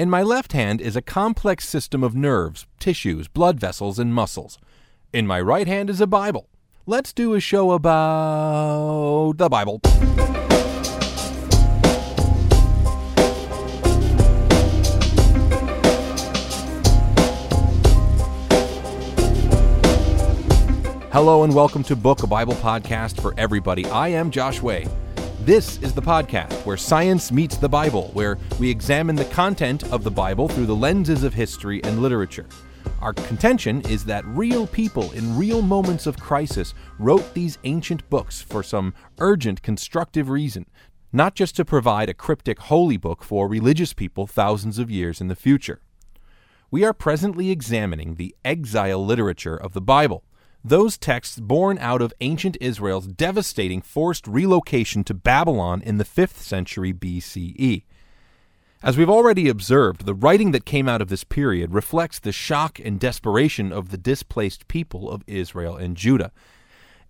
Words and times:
In 0.00 0.08
my 0.08 0.22
left 0.22 0.52
hand 0.54 0.80
is 0.80 0.96
a 0.96 1.02
complex 1.02 1.68
system 1.68 2.02
of 2.02 2.14
nerves, 2.14 2.66
tissues, 2.78 3.28
blood 3.28 3.60
vessels, 3.60 3.98
and 3.98 4.14
muscles. 4.14 4.58
In 5.12 5.26
my 5.26 5.38
right 5.38 5.66
hand 5.66 5.90
is 5.90 6.00
a 6.00 6.06
Bible. 6.06 6.48
Let's 6.86 7.12
do 7.12 7.34
a 7.34 7.40
show 7.40 7.72
about 7.72 9.36
the 9.36 9.50
Bible. 9.50 9.82
Hello 21.12 21.44
and 21.44 21.54
welcome 21.54 21.82
to 21.82 21.94
Book 21.94 22.22
a 22.22 22.26
Bible 22.26 22.54
Podcast 22.54 23.20
for 23.20 23.34
everybody. 23.36 23.84
I 23.84 24.08
am 24.08 24.30
Josh 24.30 24.62
Way. 24.62 24.86
This 25.44 25.78
is 25.78 25.94
the 25.94 26.02
podcast 26.02 26.52
where 26.66 26.76
science 26.76 27.32
meets 27.32 27.56
the 27.56 27.68
Bible, 27.68 28.10
where 28.12 28.36
we 28.58 28.68
examine 28.68 29.16
the 29.16 29.24
content 29.24 29.90
of 29.90 30.04
the 30.04 30.10
Bible 30.10 30.48
through 30.48 30.66
the 30.66 30.76
lenses 30.76 31.24
of 31.24 31.32
history 31.32 31.82
and 31.82 32.02
literature. 32.02 32.46
Our 33.00 33.14
contention 33.14 33.80
is 33.88 34.04
that 34.04 34.26
real 34.26 34.66
people 34.66 35.10
in 35.12 35.38
real 35.38 35.62
moments 35.62 36.06
of 36.06 36.20
crisis 36.20 36.74
wrote 36.98 37.32
these 37.32 37.56
ancient 37.64 38.08
books 38.10 38.42
for 38.42 38.62
some 38.62 38.92
urgent 39.18 39.62
constructive 39.62 40.28
reason, 40.28 40.66
not 41.10 41.34
just 41.34 41.56
to 41.56 41.64
provide 41.64 42.10
a 42.10 42.14
cryptic 42.14 42.58
holy 42.58 42.98
book 42.98 43.24
for 43.24 43.48
religious 43.48 43.94
people 43.94 44.26
thousands 44.26 44.78
of 44.78 44.90
years 44.90 45.22
in 45.22 45.28
the 45.28 45.34
future. 45.34 45.80
We 46.70 46.84
are 46.84 46.92
presently 46.92 47.50
examining 47.50 48.16
the 48.16 48.36
exile 48.44 49.04
literature 49.04 49.56
of 49.56 49.72
the 49.72 49.80
Bible 49.80 50.22
those 50.64 50.98
texts 50.98 51.40
born 51.40 51.78
out 51.78 52.02
of 52.02 52.12
ancient 52.20 52.56
Israel's 52.60 53.06
devastating 53.06 53.80
forced 53.80 54.26
relocation 54.26 55.04
to 55.04 55.14
Babylon 55.14 55.82
in 55.82 55.98
the 55.98 56.04
5th 56.04 56.36
century 56.36 56.92
BCE. 56.92 57.84
As 58.82 58.96
we've 58.96 59.10
already 59.10 59.48
observed, 59.48 60.06
the 60.06 60.14
writing 60.14 60.52
that 60.52 60.64
came 60.64 60.88
out 60.88 61.02
of 61.02 61.08
this 61.08 61.24
period 61.24 61.74
reflects 61.74 62.18
the 62.18 62.32
shock 62.32 62.78
and 62.78 62.98
desperation 62.98 63.72
of 63.72 63.90
the 63.90 63.98
displaced 63.98 64.68
people 64.68 65.10
of 65.10 65.22
Israel 65.26 65.76
and 65.76 65.96
Judah. 65.96 66.32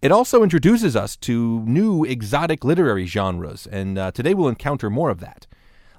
It 0.03 0.11
also 0.11 0.43
introduces 0.43 0.97
us 0.97 1.15
to 1.19 1.61
new 1.61 2.05
exotic 2.05 2.65
literary 2.65 3.07
genres, 3.07 3.67
and 3.67 3.99
uh, 3.99 4.11
today 4.13 4.35
we'll 4.35 4.49
encounter 4.49 4.91
more 4.91 5.11
of 5.11 5.21
that. 5.21 5.47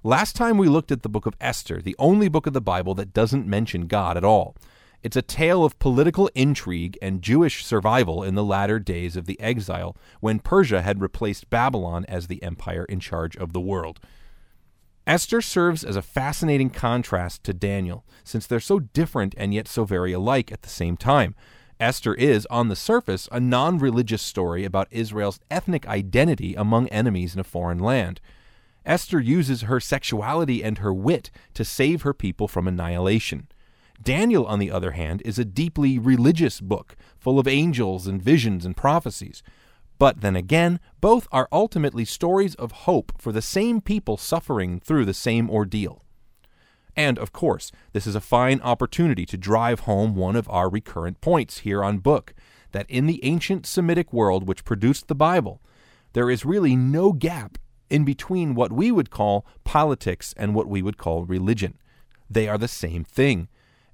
Last 0.04 0.36
time 0.36 0.58
we 0.58 0.68
looked 0.68 0.92
at 0.92 1.04
the 1.04 1.10
book 1.10 1.26
of 1.26 1.36
Esther, 1.40 1.82
the 1.82 1.96
only 2.00 2.28
book 2.28 2.48
of 2.48 2.54
the 2.54 2.60
Bible 2.60 2.96
that 2.96 3.14
doesn't 3.14 3.46
mention 3.46 3.88
God 3.88 4.18
at 4.18 4.24
all. 4.24 4.56
It's 5.04 5.16
a 5.16 5.24
tale 5.24 5.64
of 5.64 5.80
political 5.80 6.30
intrigue 6.36 6.98
and 7.02 7.24
Jewish 7.24 7.66
survival 7.66 8.24
in 8.24 8.36
the 8.36 8.44
latter 8.44 8.78
days 8.78 9.16
of 9.16 9.26
the 9.26 9.40
exile 9.40 9.98
when 10.20 10.40
Persia 10.40 10.84
had 10.84 11.02
replaced 11.02 11.50
Babylon 11.50 12.06
as 12.08 12.28
the 12.28 12.42
empire 12.44 12.86
in 12.86 13.00
charge 13.00 13.36
of 13.36 13.52
the 13.52 13.60
world. 13.60 14.00
Esther 15.08 15.42
serves 15.42 15.84
as 15.84 15.96
a 15.96 16.04
fascinating 16.04 16.70
contrast 16.70 17.44
to 17.44 17.54
Daniel, 17.54 18.06
since 18.24 18.46
they're 18.46 18.60
so 18.60 18.80
different 18.80 19.34
and 19.38 19.54
yet 19.54 19.68
so 19.68 19.84
very 19.84 20.14
alike 20.14 20.52
at 20.52 20.62
the 20.62 20.70
same 20.70 20.96
time. 20.96 21.34
Esther 21.80 22.14
is, 22.14 22.46
on 22.52 22.68
the 22.68 22.76
surface, 22.76 23.28
a 23.32 23.40
non 23.40 23.80
religious 23.80 24.22
story 24.22 24.64
about 24.64 24.88
Israel's 24.92 25.40
ethnic 25.50 25.88
identity 25.88 26.54
among 26.54 26.88
enemies 26.90 27.34
in 27.34 27.40
a 27.40 27.44
foreign 27.44 27.80
land. 27.80 28.22
Esther 28.86 29.20
uses 29.20 29.64
her 29.64 29.80
sexuality 29.80 30.64
and 30.64 30.78
her 30.78 30.94
wit 30.94 31.32
to 31.56 31.66
save 31.66 32.04
her 32.04 32.14
people 32.14 32.48
from 32.48 32.68
annihilation. 32.68 33.48
Daniel, 34.02 34.46
on 34.46 34.60
the 34.60 34.72
other 34.72 34.92
hand, 34.92 35.22
is 35.24 35.38
a 35.38 35.46
deeply 35.46 36.00
religious 36.00 36.60
book, 36.60 36.96
full 37.20 37.40
of 37.40 37.48
angels 37.48 38.08
and 38.08 38.22
visions 38.22 38.66
and 38.66 38.76
prophecies. 38.76 39.44
But 40.00 40.22
then 40.22 40.36
again, 40.36 40.80
both 41.00 41.28
are 41.32 41.48
ultimately 41.52 42.06
stories 42.06 42.56
of 42.56 42.72
hope 42.72 43.12
for 43.20 43.32
the 43.32 43.42
same 43.42 43.82
people 43.82 44.18
suffering 44.18 44.80
through 44.80 45.06
the 45.06 45.14
same 45.14 45.50
ordeal. 45.50 46.04
And, 46.96 47.20
of 47.20 47.32
course, 47.32 47.72
this 47.94 48.08
is 48.08 48.16
a 48.16 48.22
fine 48.22 48.60
opportunity 48.62 49.26
to 49.28 49.38
drive 49.38 49.82
home 49.82 50.16
one 50.16 50.36
of 50.36 50.50
our 50.50 50.70
recurrent 50.70 51.22
points 51.22 51.60
here 51.60 51.84
on 51.84 52.00
Book 52.00 52.34
that 52.72 52.90
in 52.90 53.06
the 53.06 53.24
ancient 53.24 53.66
Semitic 53.66 54.12
world 54.12 54.48
which 54.48 54.66
produced 54.66 55.08
the 55.08 55.16
Bible, 55.16 55.62
there 56.14 56.30
is 56.30 56.46
really 56.46 56.76
no 56.76 57.14
gap 57.14 57.58
in 57.90 58.04
between 58.04 58.56
what 58.56 58.72
we 58.72 58.92
would 58.92 59.10
call 59.10 59.46
politics 59.64 60.34
and 60.38 60.56
what 60.56 60.68
we 60.68 60.82
would 60.82 60.98
call 60.98 61.26
religion. 61.26 61.78
They 62.30 62.48
are 62.48 62.58
the 62.58 62.68
same 62.68 63.04
thing. 63.04 63.50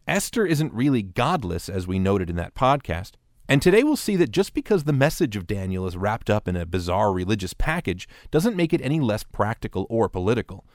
Esther 0.08 0.46
isn't 0.46 0.74
really 0.74 1.02
godless, 1.02 1.68
as 1.68 1.86
we 1.86 2.00
noted 2.00 2.30
in 2.30 2.38
that 2.38 2.56
podcast. 2.56 3.14
And 3.50 3.62
today 3.62 3.84
we'll 3.84 3.98
see 3.98 4.16
that 4.16 4.32
just 4.32 4.54
because 4.54 4.86
the 4.86 4.94
message 4.94 5.36
of 5.36 5.48
Daniel 5.48 5.86
is 5.86 5.98
wrapped 5.98 6.30
up 6.30 6.48
in 6.48 6.56
a 6.56 6.66
bizarre 6.66 7.12
religious 7.12 7.54
package 7.54 8.08
doesn't 8.32 8.56
make 8.56 8.74
it 8.74 8.82
any 8.82 9.00
less 9.00 9.24
practical 9.24 9.86
or 9.90 10.08
political. 10.08 10.66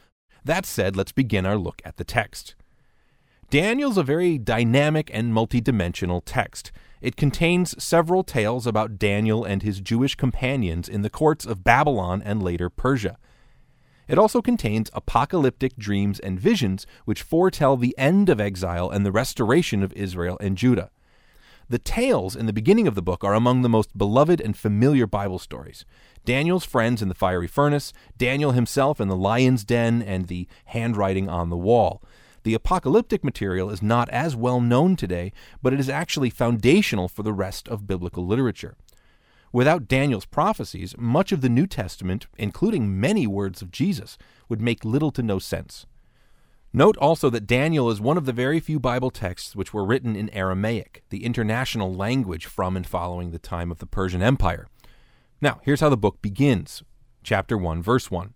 That 0.45 0.67
said, 0.67 0.97
let's 0.97 1.13
begin 1.13 1.47
our 1.47 1.57
look 1.57 1.81
at 1.85 1.97
the 1.97 2.05
text. 2.05 2.55
Daniel's 3.49 3.99
a 3.99 4.03
very 4.03 4.39
dynamic 4.39 5.11
and 5.13 5.33
multidimensional 5.33 6.23
text. 6.25 6.73
It 7.01 7.17
contains 7.17 7.83
several 7.83 8.25
tales 8.25 8.67
about 8.67 8.99
Daniel 8.99 9.45
and 9.45 9.63
his 9.63 9.81
Jewish 9.81 10.15
companions 10.15 10.89
in 10.89 11.03
the 11.03 11.11
courts 11.11 11.45
of 11.45 11.65
Babylon 11.65 12.23
and 12.25 12.43
later 12.43 12.71
Persia. 12.71 13.19
It 14.13 14.19
also 14.19 14.43
contains 14.43 14.91
apocalyptic 14.93 15.75
dreams 15.79 16.21
and 16.21 16.39
visions 16.39 16.87
which 17.07 17.23
foretell 17.23 17.79
the 17.79 17.97
end 17.97 18.29
of 18.29 18.43
exile 18.43 18.91
and 18.91 19.07
the 19.07 19.11
restoration 19.11 19.83
of 19.83 19.91
Israel 19.95 20.37
and 20.39 20.59
Judah. 20.59 20.91
The 21.71 21.79
tales 21.79 22.37
in 22.37 22.45
the 22.45 22.53
beginning 22.53 22.87
of 22.87 22.95
the 22.95 23.01
book 23.01 23.25
are 23.25 23.33
among 23.33 23.63
the 23.63 23.71
most 23.71 23.97
beloved 23.97 24.39
and 24.39 24.55
familiar 24.55 25.07
Bible 25.07 25.39
stories. 25.39 25.87
Daniel's 26.27 26.67
friends 26.67 27.01
in 27.01 27.09
the 27.09 27.15
fiery 27.15 27.47
furnace, 27.47 27.95
Daniel 28.19 28.53
himself 28.53 29.01
in 29.01 29.09
the 29.09 29.17
lion's 29.17 29.65
den, 29.65 30.03
and 30.03 30.27
the 30.27 30.47
handwriting 30.67 31.31
on 31.31 31.49
the 31.49 31.57
wall. 31.57 32.03
The 32.43 32.53
apocalyptic 32.53 33.25
material 33.25 33.71
is 33.71 33.81
not 33.81 34.11
as 34.11 34.37
well 34.37 34.61
known 34.61 34.95
today, 34.95 35.33
but 35.63 35.73
it 35.73 35.81
is 35.81 35.89
actually 35.89 36.29
foundational 36.29 37.09
for 37.09 37.23
the 37.23 37.33
rest 37.33 37.67
of 37.67 37.87
biblical 37.87 38.27
literature. 38.27 38.77
Without 39.53 39.87
Daniel's 39.87 40.25
prophecies, 40.25 40.95
much 40.97 41.31
of 41.31 41.43
the 41.43 41.49
New 41.49 41.67
Testament, 41.67 42.27
including 42.39 42.99
many 42.99 43.27
words 43.27 43.61
of 43.61 43.71
Jesus, 43.71 44.17
would 44.49 44.63
make 44.63 44.85
little 44.85 45.11
to 45.13 45.23
no 45.23 45.39
sense. 45.39 45.87
Note 46.73 46.97
also 46.97 47.29
that 47.29 47.47
Daniel 47.47 47.91
is 47.91 48.01
one 48.01 48.17
of 48.17 48.25
the 48.25 48.33
very 48.33 48.59
few 48.59 48.81
Bible 48.81 49.11
texts 49.11 49.55
which 49.55 49.75
were 49.75 49.85
written 49.85 50.17
in 50.17 50.31
Aramaic, 50.31 51.03
the 51.11 51.25
international 51.25 51.93
language 51.93 52.47
from 52.47 52.79
and 52.79 52.87
following 52.87 53.31
the 53.31 53.39
time 53.39 53.71
of 53.71 53.79
the 53.79 53.87
Persian 53.87 54.23
Empire. 54.23 54.69
Now, 55.43 55.61
here's 55.65 55.81
how 55.81 55.91
the 55.91 55.99
book 55.99 56.23
begins. 56.23 56.83
Chapter 57.23 57.59
1, 57.59 57.83
verse 57.83 58.11
1. 58.11 58.33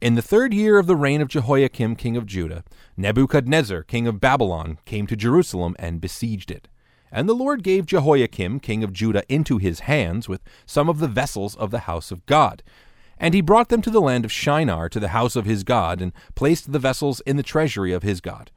In 0.00 0.14
the 0.14 0.22
third 0.22 0.54
year 0.54 0.78
of 0.78 0.86
the 0.86 0.96
reign 0.96 1.20
of 1.20 1.28
Jehoiakim, 1.28 1.96
king 1.96 2.16
of 2.16 2.24
Judah, 2.24 2.64
Nebuchadnezzar, 2.96 3.82
king 3.82 4.06
of 4.06 4.20
Babylon, 4.20 4.78
came 4.86 5.06
to 5.06 5.16
Jerusalem 5.16 5.76
and 5.78 6.00
besieged 6.00 6.50
it. 6.50 6.68
And 7.10 7.28
the 7.28 7.34
Lord 7.34 7.62
gave 7.62 7.86
Jehoiakim, 7.86 8.60
king 8.60 8.82
of 8.82 8.92
Judah, 8.92 9.22
into 9.28 9.58
his 9.58 9.80
hands 9.80 10.28
with 10.28 10.42
some 10.66 10.88
of 10.88 10.98
the 10.98 11.08
vessels 11.08 11.56
of 11.56 11.70
the 11.70 11.80
house 11.80 12.10
of 12.10 12.24
God. 12.26 12.62
And 13.18 13.32
he 13.32 13.40
brought 13.40 13.68
them 13.68 13.82
to 13.82 13.90
the 13.90 14.00
land 14.00 14.24
of 14.24 14.32
Shinar, 14.32 14.88
to 14.90 15.00
the 15.00 15.08
house 15.08 15.36
of 15.36 15.46
his 15.46 15.64
God, 15.64 16.02
and 16.02 16.12
placed 16.34 16.72
the 16.72 16.78
vessels 16.78 17.20
in 17.20 17.36
the 17.36 17.42
treasury 17.42 17.92
of 17.92 18.02
his 18.02 18.20
God. 18.20 18.50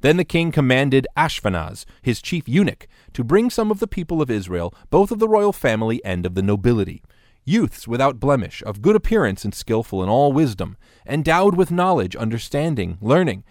Then 0.00 0.16
the 0.16 0.24
king 0.24 0.52
commanded 0.52 1.06
Ashpenaz, 1.16 1.84
his 2.00 2.22
chief 2.22 2.48
eunuch, 2.48 2.86
to 3.12 3.24
bring 3.24 3.50
some 3.50 3.70
of 3.70 3.80
the 3.80 3.88
people 3.88 4.22
of 4.22 4.30
Israel, 4.30 4.72
both 4.90 5.10
of 5.10 5.18
the 5.18 5.28
royal 5.28 5.52
family 5.52 6.02
and 6.04 6.24
of 6.24 6.34
the 6.34 6.42
nobility, 6.42 7.02
youths 7.44 7.88
without 7.88 8.20
blemish, 8.20 8.62
of 8.64 8.80
good 8.80 8.94
appearance 8.94 9.44
and 9.44 9.54
skilful 9.54 10.02
in 10.02 10.08
all 10.08 10.32
wisdom, 10.32 10.76
endowed 11.06 11.56
with 11.56 11.72
knowledge, 11.72 12.14
understanding, 12.14 12.96
learning, 13.00 13.42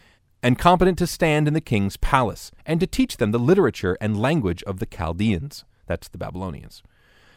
and 0.48 0.58
competent 0.58 0.98
to 0.98 1.06
stand 1.06 1.46
in 1.46 1.54
the 1.54 1.60
king's 1.60 1.98
palace, 1.98 2.54
and 2.66 2.80
to 2.80 2.88
teach 2.88 3.18
them 3.18 3.32
the 3.32 3.38
literature 3.38 3.98
and 4.00 4.18
language 4.18 4.64
of 4.64 4.80
the 4.80 4.86
Chaldeans. 4.86 5.66
That's 5.88 6.08
the 6.08 6.18
Babylonians. 6.18 6.82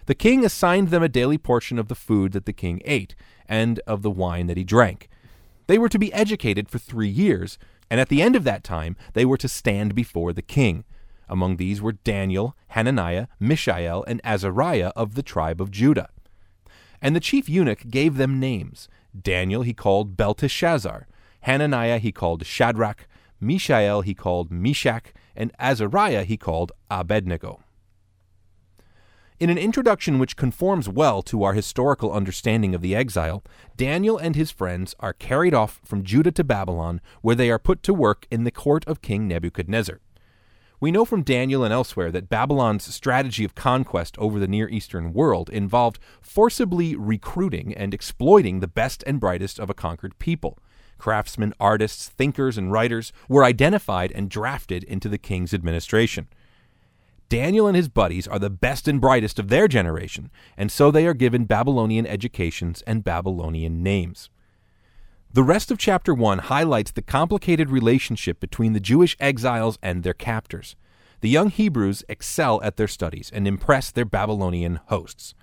The 0.06 0.14
king 0.14 0.44
assigned 0.44 0.90
them 0.90 1.02
a 1.02 1.08
daily 1.08 1.36
portion 1.36 1.76
of 1.76 1.88
the 1.88 1.96
food 1.96 2.30
that 2.30 2.46
the 2.46 2.52
king 2.52 2.80
ate, 2.84 3.16
and 3.48 3.80
of 3.84 4.02
the 4.02 4.12
wine 4.12 4.46
that 4.46 4.56
he 4.56 4.62
drank. 4.62 5.08
They 5.66 5.76
were 5.76 5.88
to 5.88 5.98
be 5.98 6.12
educated 6.12 6.68
for 6.68 6.78
three 6.78 7.08
years, 7.08 7.58
and 7.90 7.98
at 7.98 8.10
the 8.10 8.22
end 8.22 8.36
of 8.36 8.44
that 8.44 8.62
time 8.62 8.94
they 9.14 9.24
were 9.24 9.38
to 9.38 9.48
stand 9.48 9.96
before 9.96 10.32
the 10.32 10.40
king. 10.40 10.84
Among 11.28 11.56
these 11.56 11.82
were 11.82 11.98
Daniel, 12.04 12.54
Hananiah, 12.68 13.26
Mishael, 13.40 14.04
and 14.06 14.20
Azariah 14.22 14.92
of 14.94 15.16
the 15.16 15.24
tribe 15.24 15.60
of 15.60 15.72
Judah. 15.72 16.10
And 17.02 17.16
the 17.16 17.18
chief 17.18 17.48
eunuch 17.48 17.88
gave 17.90 18.18
them 18.18 18.38
names. 18.38 18.88
Daniel 19.20 19.62
he 19.62 19.74
called 19.74 20.16
Belteshazzar, 20.16 21.08
Hananiah 21.42 21.98
he 21.98 22.12
called 22.12 22.44
Shadrach, 22.44 23.06
Mishael 23.40 24.02
he 24.02 24.14
called 24.14 24.50
Meshach, 24.50 25.12
and 25.34 25.52
Azariah 25.58 26.24
he 26.24 26.36
called 26.36 26.72
Abednego. 26.90 27.60
In 29.40 29.48
an 29.48 29.56
introduction 29.56 30.18
which 30.18 30.36
conforms 30.36 30.86
well 30.86 31.22
to 31.22 31.42
our 31.44 31.54
historical 31.54 32.12
understanding 32.12 32.74
of 32.74 32.82
the 32.82 32.94
exile, 32.94 33.42
Daniel 33.74 34.18
and 34.18 34.36
his 34.36 34.50
friends 34.50 34.94
are 35.00 35.14
carried 35.14 35.54
off 35.54 35.80
from 35.82 36.04
Judah 36.04 36.30
to 36.32 36.44
Babylon, 36.44 37.00
where 37.22 37.34
they 37.34 37.50
are 37.50 37.58
put 37.58 37.82
to 37.84 37.94
work 37.94 38.26
in 38.30 38.44
the 38.44 38.50
court 38.50 38.84
of 38.86 39.00
King 39.00 39.26
Nebuchadnezzar. 39.26 40.00
We 40.78 40.90
know 40.90 41.06
from 41.06 41.22
Daniel 41.22 41.64
and 41.64 41.72
elsewhere 41.72 42.10
that 42.10 42.28
Babylon's 42.28 42.94
strategy 42.94 43.44
of 43.44 43.54
conquest 43.54 44.16
over 44.18 44.38
the 44.38 44.48
Near 44.48 44.68
Eastern 44.68 45.14
world 45.14 45.48
involved 45.48 45.98
forcibly 46.20 46.94
recruiting 46.94 47.72
and 47.74 47.94
exploiting 47.94 48.60
the 48.60 48.68
best 48.68 49.02
and 49.06 49.18
brightest 49.18 49.58
of 49.58 49.70
a 49.70 49.74
conquered 49.74 50.18
people 50.18 50.58
craftsmen, 51.00 51.54
artists, 51.58 52.08
thinkers, 52.08 52.56
and 52.56 52.70
writers 52.70 53.12
were 53.28 53.42
identified 53.42 54.12
and 54.12 54.30
drafted 54.30 54.84
into 54.84 55.08
the 55.08 55.18
king's 55.18 55.52
administration. 55.52 56.28
Daniel 57.28 57.66
and 57.66 57.76
his 57.76 57.88
buddies 57.88 58.28
are 58.28 58.38
the 58.38 58.50
best 58.50 58.86
and 58.86 59.00
brightest 59.00 59.38
of 59.38 59.48
their 59.48 59.68
generation, 59.68 60.30
and 60.56 60.70
so 60.70 60.90
they 60.90 61.06
are 61.06 61.14
given 61.14 61.44
Babylonian 61.44 62.06
educations 62.06 62.82
and 62.86 63.04
Babylonian 63.04 63.82
names. 63.82 64.30
The 65.32 65.44
rest 65.44 65.70
of 65.70 65.78
chapter 65.78 66.12
1 66.12 66.38
highlights 66.38 66.90
the 66.90 67.02
complicated 67.02 67.70
relationship 67.70 68.40
between 68.40 68.72
the 68.72 68.80
Jewish 68.80 69.16
exiles 69.20 69.78
and 69.80 70.02
their 70.02 70.12
captors. 70.12 70.74
The 71.20 71.28
young 71.28 71.50
Hebrews 71.50 72.02
excel 72.08 72.60
at 72.62 72.76
their 72.76 72.88
studies 72.88 73.30
and 73.32 73.46
impress 73.46 73.92
their 73.92 74.04
Babylonian 74.04 74.80
hosts. 74.86 75.34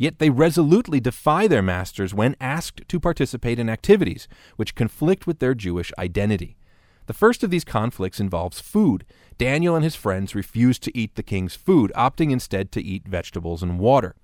Yet 0.00 0.18
they 0.18 0.30
resolutely 0.30 0.98
defy 0.98 1.46
their 1.46 1.60
masters 1.60 2.14
when 2.14 2.34
asked 2.40 2.88
to 2.88 2.98
participate 2.98 3.58
in 3.58 3.68
activities 3.68 4.28
which 4.56 4.74
conflict 4.74 5.26
with 5.26 5.40
their 5.40 5.54
Jewish 5.54 5.92
identity. 5.98 6.56
The 7.04 7.12
first 7.12 7.44
of 7.44 7.50
these 7.50 7.64
conflicts 7.64 8.18
involves 8.18 8.60
food. 8.60 9.04
Daniel 9.36 9.74
and 9.74 9.84
his 9.84 9.96
friends 9.96 10.34
refuse 10.34 10.78
to 10.78 10.98
eat 10.98 11.16
the 11.16 11.22
king's 11.22 11.54
food, 11.54 11.92
opting 11.94 12.30
instead 12.30 12.72
to 12.72 12.82
eat 12.82 13.06
vegetables 13.06 13.62
and 13.62 13.78
water. 13.78 14.16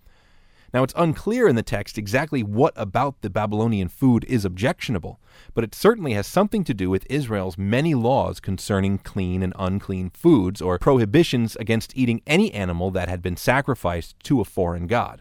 Now, 0.73 0.83
it's 0.83 0.95
unclear 0.97 1.47
in 1.47 1.57
the 1.57 1.63
text 1.63 1.99
exactly 1.99 2.43
what 2.43 2.73
about 2.75 3.21
the 3.21 3.29
Babylonian 3.29 3.89
food 3.89 4.25
is 4.25 4.47
objectionable, 4.47 5.21
but 5.53 5.63
it 5.63 5.75
certainly 5.75 6.15
has 6.15 6.27
something 6.27 6.65
to 6.65 6.73
do 6.73 6.89
with 6.89 7.07
Israel's 7.11 7.59
many 7.59 7.95
laws 7.95 8.41
concerning 8.41 8.97
clean 8.97 9.43
and 9.43 9.53
unclean 9.59 10.09
foods 10.09 10.63
or 10.63 10.79
prohibitions 10.79 11.55
against 11.57 11.95
eating 11.95 12.23
any 12.27 12.51
animal 12.55 12.91
that 12.93 13.11
had 13.11 13.21
been 13.21 13.37
sacrificed 13.37 14.19
to 14.21 14.41
a 14.41 14.45
foreign 14.47 14.87
god. 14.87 15.21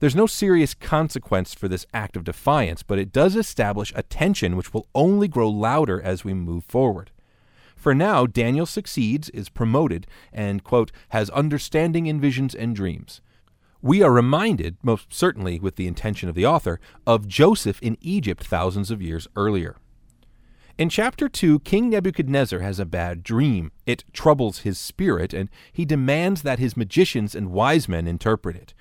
There's 0.00 0.16
no 0.16 0.26
serious 0.26 0.74
consequence 0.74 1.54
for 1.54 1.68
this 1.68 1.86
act 1.94 2.16
of 2.16 2.24
defiance, 2.24 2.82
but 2.82 2.98
it 2.98 3.12
does 3.12 3.36
establish 3.36 3.92
a 3.94 4.02
tension 4.02 4.56
which 4.56 4.74
will 4.74 4.88
only 4.94 5.28
grow 5.28 5.48
louder 5.48 6.00
as 6.00 6.24
we 6.24 6.34
move 6.34 6.64
forward. 6.64 7.10
For 7.76 7.94
now, 7.94 8.26
Daniel 8.26 8.66
succeeds, 8.66 9.28
is 9.30 9.48
promoted, 9.48 10.06
and, 10.32 10.64
quote, 10.64 10.90
has 11.10 11.30
understanding 11.30 12.06
in 12.06 12.20
visions 12.20 12.54
and 12.54 12.74
dreams 12.74 13.20
we 13.84 14.02
are 14.02 14.10
reminded, 14.10 14.78
most 14.82 15.12
certainly 15.12 15.60
with 15.60 15.76
the 15.76 15.86
intention 15.86 16.26
of 16.30 16.34
the 16.34 16.46
author, 16.46 16.80
of 17.06 17.28
Joseph 17.28 17.78
in 17.82 17.98
Egypt 18.00 18.42
thousands 18.42 18.90
of 18.90 19.02
years 19.02 19.28
earlier. 19.36 19.76
In 20.78 20.88
chapter 20.88 21.28
2, 21.28 21.60
King 21.60 21.90
Nebuchadnezzar 21.90 22.60
has 22.60 22.78
a 22.78 22.86
bad 22.86 23.22
dream. 23.22 23.72
It 23.84 24.02
troubles 24.14 24.60
his 24.60 24.78
spirit, 24.78 25.34
and 25.34 25.50
he 25.70 25.84
demands 25.84 26.40
that 26.40 26.58
his 26.58 26.78
magicians 26.78 27.34
and 27.34 27.52
wise 27.52 27.86
men 27.86 28.06
interpret 28.06 28.56
it. 28.56 28.72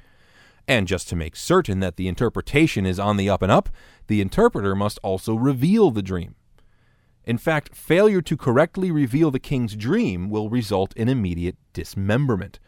And 0.67 0.87
just 0.87 1.09
to 1.09 1.15
make 1.15 1.35
certain 1.35 1.79
that 1.81 1.97
the 1.97 2.07
interpretation 2.07 2.85
is 2.85 2.99
on 2.99 3.17
the 3.17 3.29
up 3.29 3.41
and 3.41 3.51
up, 3.51 3.69
the 4.07 4.21
interpreter 4.21 4.75
must 4.75 4.99
also 5.03 5.35
reveal 5.35 5.91
the 5.91 6.01
dream. 6.01 6.35
In 7.25 7.37
fact, 7.37 7.75
failure 7.75 8.21
to 8.21 8.37
correctly 8.37 8.91
reveal 8.91 9.31
the 9.31 9.39
king's 9.39 9.75
dream 9.75 10.29
will 10.29 10.49
result 10.49 10.93
in 10.95 11.07
immediate 11.09 11.57
dismemberment. 11.73 12.59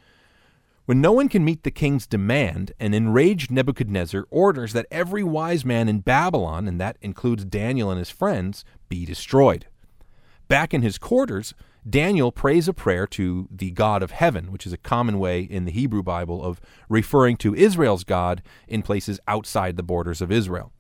When 0.86 1.01
no 1.01 1.12
one 1.12 1.30
can 1.30 1.44
meet 1.44 1.63
the 1.63 1.71
king's 1.71 2.06
demand, 2.06 2.71
an 2.80 2.94
enraged 2.94 3.50
Nebuchadnezzar 3.50 4.27
orders 4.30 4.74
that 4.74 4.86
every 4.92 5.24
wise 5.24 5.65
man 5.65 5.89
in 5.89 6.00
Babylon, 6.00 6.68
and 6.68 6.80
that 6.80 6.97
includes 7.01 7.44
Daniel 7.44 7.89
and 7.89 7.97
his 7.97 8.12
friends, 8.12 8.63
be 8.88 9.03
destroyed. 9.03 9.65
Back 10.47 10.74
in 10.74 10.83
his 10.83 11.00
quarters, 11.00 11.56
Daniel 11.88 12.32
prays 12.32 12.68
a 12.68 12.74
prayer 12.74 13.06
to 13.06 13.48
the 13.52 13.70
God 13.70 14.02
of 14.02 14.10
heaven, 14.10 14.52
which 14.52 14.66
is 14.66 14.74
a 14.74 14.78
common 14.78 15.20
way 15.20 15.42
in 15.42 15.66
the 15.66 15.72
Hebrew 15.72 16.02
Bible 16.02 16.44
of 16.44 16.60
referring 16.90 17.38
to 17.38 17.54
Israel's 17.54 18.04
God 18.04 18.42
in 18.68 18.82
places 18.82 19.20
outside 19.28 19.78
the 19.78 19.84
borders 19.84 20.20
of 20.20 20.32
Israel. 20.32 20.72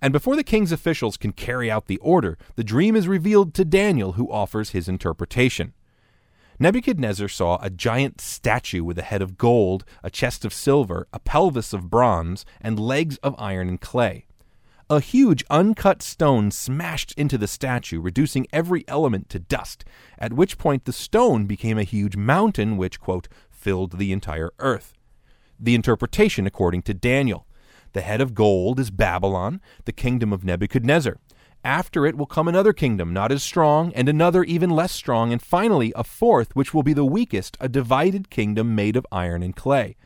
And 0.00 0.12
before 0.12 0.36
the 0.36 0.44
king's 0.44 0.70
officials 0.70 1.16
can 1.16 1.32
carry 1.32 1.68
out 1.68 1.86
the 1.86 1.98
order, 1.98 2.38
the 2.54 2.62
dream 2.62 2.94
is 2.94 3.08
revealed 3.08 3.52
to 3.54 3.64
Daniel, 3.64 4.12
who 4.12 4.30
offers 4.30 4.70
his 4.70 4.88
interpretation. 4.88 5.72
Nebuchadnezzar 6.60 7.28
saw 7.28 7.58
a 7.60 7.70
giant 7.70 8.20
statue 8.20 8.84
with 8.84 8.98
a 8.98 9.02
head 9.02 9.22
of 9.22 9.38
gold, 9.38 9.84
a 10.04 10.10
chest 10.10 10.44
of 10.44 10.54
silver, 10.54 11.08
a 11.12 11.18
pelvis 11.18 11.72
of 11.72 11.90
bronze, 11.90 12.44
and 12.60 12.78
legs 12.78 13.16
of 13.18 13.34
iron 13.38 13.68
and 13.68 13.80
clay. 13.80 14.27
A 14.90 15.00
huge 15.00 15.44
uncut 15.50 16.00
stone 16.00 16.50
smashed 16.50 17.12
into 17.12 17.36
the 17.36 17.46
statue, 17.46 18.00
reducing 18.00 18.46
every 18.54 18.86
element 18.88 19.28
to 19.28 19.38
dust, 19.38 19.84
at 20.18 20.32
which 20.32 20.56
point 20.56 20.86
the 20.86 20.94
stone 20.94 21.44
became 21.44 21.76
a 21.76 21.82
huge 21.82 22.16
mountain 22.16 22.78
which, 22.78 22.98
quote, 22.98 23.28
filled 23.50 23.98
the 23.98 24.12
entire 24.12 24.50
earth. 24.58 24.94
The 25.60 25.74
interpretation 25.74 26.46
according 26.46 26.82
to 26.82 26.94
Daniel. 26.94 27.46
The 27.92 28.00
head 28.00 28.22
of 28.22 28.34
gold 28.34 28.80
is 28.80 28.90
Babylon, 28.90 29.60
the 29.84 29.92
kingdom 29.92 30.32
of 30.32 30.42
Nebuchadnezzar. 30.42 31.18
After 31.62 32.06
it 32.06 32.16
will 32.16 32.24
come 32.24 32.48
another 32.48 32.72
kingdom, 32.72 33.12
not 33.12 33.30
as 33.30 33.42
strong, 33.42 33.92
and 33.92 34.08
another 34.08 34.42
even 34.42 34.70
less 34.70 34.92
strong, 34.92 35.32
and 35.32 35.42
finally 35.42 35.92
a 35.96 36.04
fourth, 36.04 36.56
which 36.56 36.72
will 36.72 36.82
be 36.82 36.94
the 36.94 37.04
weakest, 37.04 37.58
a 37.60 37.68
divided 37.68 38.30
kingdom 38.30 38.74
made 38.74 38.96
of 38.96 39.06
iron 39.12 39.42
and 39.42 39.54
clay. 39.54 39.96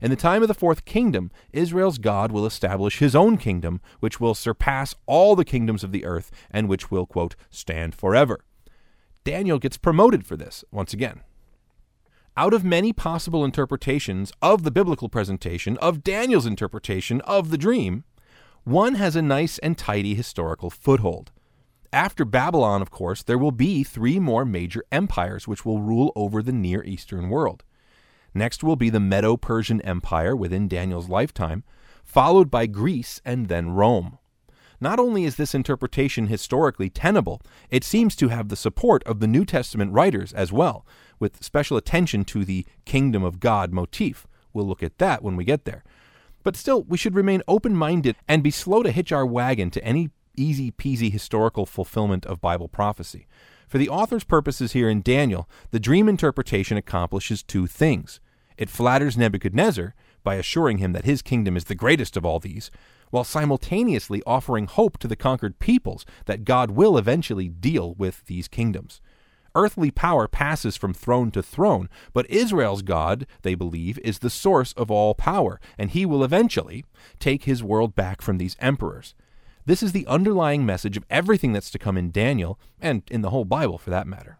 In 0.00 0.10
the 0.10 0.16
time 0.16 0.40
of 0.42 0.48
the 0.48 0.54
fourth 0.54 0.84
kingdom, 0.84 1.30
Israel's 1.52 1.98
God 1.98 2.32
will 2.32 2.46
establish 2.46 2.98
his 2.98 3.14
own 3.14 3.36
kingdom, 3.36 3.80
which 4.00 4.18
will 4.18 4.34
surpass 4.34 4.94
all 5.06 5.36
the 5.36 5.44
kingdoms 5.44 5.84
of 5.84 5.92
the 5.92 6.06
earth, 6.06 6.30
and 6.50 6.68
which 6.68 6.90
will, 6.90 7.04
quote, 7.04 7.36
stand 7.50 7.94
forever. 7.94 8.40
Daniel 9.24 9.58
gets 9.58 9.76
promoted 9.76 10.26
for 10.26 10.36
this, 10.36 10.64
once 10.70 10.94
again. 10.94 11.20
Out 12.36 12.54
of 12.54 12.64
many 12.64 12.92
possible 12.92 13.44
interpretations 13.44 14.32
of 14.40 14.62
the 14.62 14.70
biblical 14.70 15.10
presentation, 15.10 15.76
of 15.78 16.02
Daniel's 16.02 16.46
interpretation 16.46 17.20
of 17.22 17.50
the 17.50 17.58
dream, 17.58 18.04
one 18.64 18.94
has 18.94 19.16
a 19.16 19.22
nice 19.22 19.58
and 19.58 19.76
tidy 19.76 20.14
historical 20.14 20.70
foothold. 20.70 21.32
After 21.92 22.24
Babylon, 22.24 22.80
of 22.80 22.90
course, 22.90 23.22
there 23.22 23.36
will 23.36 23.52
be 23.52 23.82
three 23.82 24.18
more 24.18 24.44
major 24.44 24.84
empires 24.92 25.48
which 25.48 25.66
will 25.66 25.82
rule 25.82 26.12
over 26.14 26.42
the 26.42 26.52
Near 26.52 26.84
Eastern 26.84 27.28
world. 27.28 27.64
Next 28.34 28.62
will 28.62 28.76
be 28.76 28.90
the 28.90 29.00
Medo 29.00 29.36
Persian 29.36 29.80
Empire 29.82 30.36
within 30.36 30.68
Daniel's 30.68 31.08
lifetime, 31.08 31.64
followed 32.04 32.50
by 32.50 32.66
Greece 32.66 33.20
and 33.24 33.48
then 33.48 33.70
Rome. 33.70 34.18
Not 34.80 34.98
only 34.98 35.24
is 35.24 35.36
this 35.36 35.54
interpretation 35.54 36.28
historically 36.28 36.88
tenable, 36.88 37.42
it 37.68 37.84
seems 37.84 38.16
to 38.16 38.28
have 38.28 38.48
the 38.48 38.56
support 38.56 39.02
of 39.04 39.20
the 39.20 39.26
New 39.26 39.44
Testament 39.44 39.92
writers 39.92 40.32
as 40.32 40.52
well, 40.52 40.86
with 41.18 41.44
special 41.44 41.76
attention 41.76 42.24
to 42.26 42.44
the 42.44 42.64
kingdom 42.86 43.22
of 43.22 43.40
God 43.40 43.72
motif. 43.72 44.26
We'll 44.54 44.66
look 44.66 44.82
at 44.82 44.98
that 44.98 45.22
when 45.22 45.36
we 45.36 45.44
get 45.44 45.66
there. 45.66 45.84
But 46.42 46.56
still, 46.56 46.84
we 46.84 46.96
should 46.96 47.14
remain 47.14 47.42
open 47.46 47.76
minded 47.76 48.16
and 48.26 48.42
be 48.42 48.50
slow 48.50 48.82
to 48.82 48.90
hitch 48.90 49.12
our 49.12 49.26
wagon 49.26 49.70
to 49.72 49.84
any 49.84 50.08
easy 50.34 50.70
peasy 50.70 51.12
historical 51.12 51.66
fulfillment 51.66 52.24
of 52.24 52.40
Bible 52.40 52.68
prophecy. 52.68 53.26
For 53.68 53.76
the 53.76 53.90
author's 53.90 54.24
purposes 54.24 54.72
here 54.72 54.88
in 54.88 55.02
Daniel, 55.02 55.48
the 55.70 55.78
dream 55.78 56.08
interpretation 56.08 56.78
accomplishes 56.78 57.42
two 57.42 57.66
things. 57.66 58.18
It 58.60 58.68
flatters 58.68 59.16
Nebuchadnezzar 59.16 59.94
by 60.22 60.34
assuring 60.34 60.78
him 60.78 60.92
that 60.92 61.06
his 61.06 61.22
kingdom 61.22 61.56
is 61.56 61.64
the 61.64 61.74
greatest 61.74 62.14
of 62.14 62.26
all 62.26 62.38
these, 62.38 62.70
while 63.08 63.24
simultaneously 63.24 64.22
offering 64.26 64.66
hope 64.66 64.98
to 64.98 65.08
the 65.08 65.16
conquered 65.16 65.58
peoples 65.58 66.04
that 66.26 66.44
God 66.44 66.70
will 66.70 66.98
eventually 66.98 67.48
deal 67.48 67.94
with 67.94 68.26
these 68.26 68.48
kingdoms. 68.48 69.00
Earthly 69.54 69.90
power 69.90 70.28
passes 70.28 70.76
from 70.76 70.92
throne 70.92 71.30
to 71.30 71.42
throne, 71.42 71.88
but 72.12 72.28
Israel's 72.28 72.82
God, 72.82 73.26
they 73.40 73.54
believe, 73.54 73.98
is 74.00 74.18
the 74.18 74.28
source 74.28 74.74
of 74.74 74.90
all 74.90 75.14
power, 75.14 75.58
and 75.78 75.92
he 75.92 76.04
will 76.04 76.22
eventually 76.22 76.84
take 77.18 77.44
his 77.44 77.62
world 77.62 77.94
back 77.94 78.20
from 78.20 78.36
these 78.36 78.56
emperors. 78.60 79.14
This 79.64 79.82
is 79.82 79.92
the 79.92 80.06
underlying 80.06 80.66
message 80.66 80.98
of 80.98 81.06
everything 81.08 81.54
that's 81.54 81.70
to 81.70 81.78
come 81.78 81.96
in 81.96 82.10
Daniel, 82.10 82.60
and 82.78 83.04
in 83.10 83.22
the 83.22 83.30
whole 83.30 83.46
Bible 83.46 83.78
for 83.78 83.88
that 83.88 84.06
matter. 84.06 84.38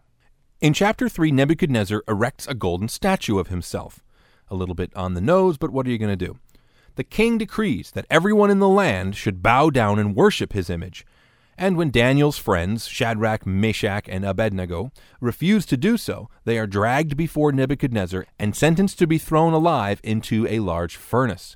In 0.61 0.73
chapter 0.73 1.09
3, 1.09 1.31
Nebuchadnezzar 1.31 2.03
erects 2.07 2.47
a 2.47 2.53
golden 2.53 2.87
statue 2.87 3.39
of 3.39 3.47
himself. 3.47 4.03
A 4.51 4.55
little 4.55 4.75
bit 4.75 4.95
on 4.95 5.15
the 5.15 5.21
nose, 5.21 5.57
but 5.57 5.71
what 5.71 5.87
are 5.87 5.89
you 5.89 5.97
going 5.97 6.15
to 6.15 6.25
do? 6.25 6.37
The 6.95 7.03
king 7.03 7.39
decrees 7.39 7.89
that 7.91 8.05
everyone 8.09 8.51
in 8.51 8.59
the 8.59 8.67
land 8.67 9.15
should 9.15 9.41
bow 9.41 9.69
down 9.69 9.97
and 9.97 10.15
worship 10.15 10.53
his 10.53 10.69
image, 10.69 11.05
and 11.57 11.77
when 11.77 11.89
Daniel's 11.89 12.37
friends, 12.37 12.87
Shadrach, 12.87 13.45
Meshach, 13.45 14.09
and 14.09 14.25
Abednego, 14.25 14.91
refuse 15.19 15.65
to 15.67 15.77
do 15.77 15.95
so, 15.95 16.29
they 16.43 16.57
are 16.57 16.67
dragged 16.67 17.15
before 17.15 17.51
Nebuchadnezzar 17.51 18.25
and 18.37 18.55
sentenced 18.55 18.99
to 18.99 19.07
be 19.07 19.17
thrown 19.17 19.53
alive 19.53 20.01
into 20.03 20.45
a 20.47 20.59
large 20.59 20.97
furnace. 20.97 21.55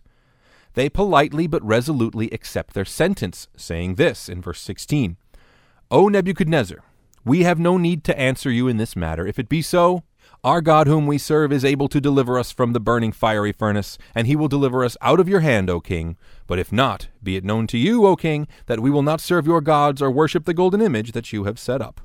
They 0.74 0.90
politely 0.90 1.48
but 1.48 1.66
resolutely 1.66 2.30
accept 2.32 2.74
their 2.74 2.86
sentence, 2.86 3.48
saying 3.58 3.96
this 3.96 4.30
in 4.30 4.42
verse 4.42 4.62
16 4.62 5.18
O 5.92 6.08
Nebuchadnezzar, 6.08 6.84
we 7.26 7.44
have 7.44 7.60
no 7.60 7.78
need 7.78 8.04
to 8.06 8.20
answer 8.20 8.52
you 8.52 8.68
in 8.68 8.78
this 8.78 8.96
matter. 8.96 9.26
If 9.26 9.40
it 9.40 9.50
be 9.50 9.62
so, 9.62 10.04
our 10.46 10.62
God, 10.62 10.86
whom 10.86 11.08
we 11.08 11.18
serve, 11.18 11.52
is 11.52 11.66
able 11.66 11.88
to 11.88 12.00
deliver 12.00 12.38
us 12.38 12.52
from 12.52 12.74
the 12.74 12.80
burning 12.80 13.12
fiery 13.12 13.52
furnace, 13.52 13.98
and 14.14 14.28
he 14.28 14.36
will 14.36 14.48
deliver 14.48 14.86
us 14.86 14.96
out 15.02 15.20
of 15.20 15.28
your 15.28 15.40
hand, 15.40 15.72
O 15.72 15.82
king. 15.82 16.18
But 16.46 16.60
if 16.60 16.72
not, 16.72 17.08
be 17.24 17.36
it 17.36 17.44
known 17.44 17.66
to 17.66 17.80
you, 17.80 18.06
O 18.06 18.16
king, 18.16 18.48
that 18.68 18.80
we 18.80 18.92
will 18.92 19.02
not 19.02 19.20
serve 19.20 19.48
your 19.48 19.60
gods 19.60 20.04
or 20.04 20.12
worship 20.12 20.46
the 20.46 20.54
golden 20.54 20.82
image 20.82 21.14
that 21.14 21.34
you 21.34 21.46
have 21.46 21.58
set 21.58 21.82
up. 21.82 22.00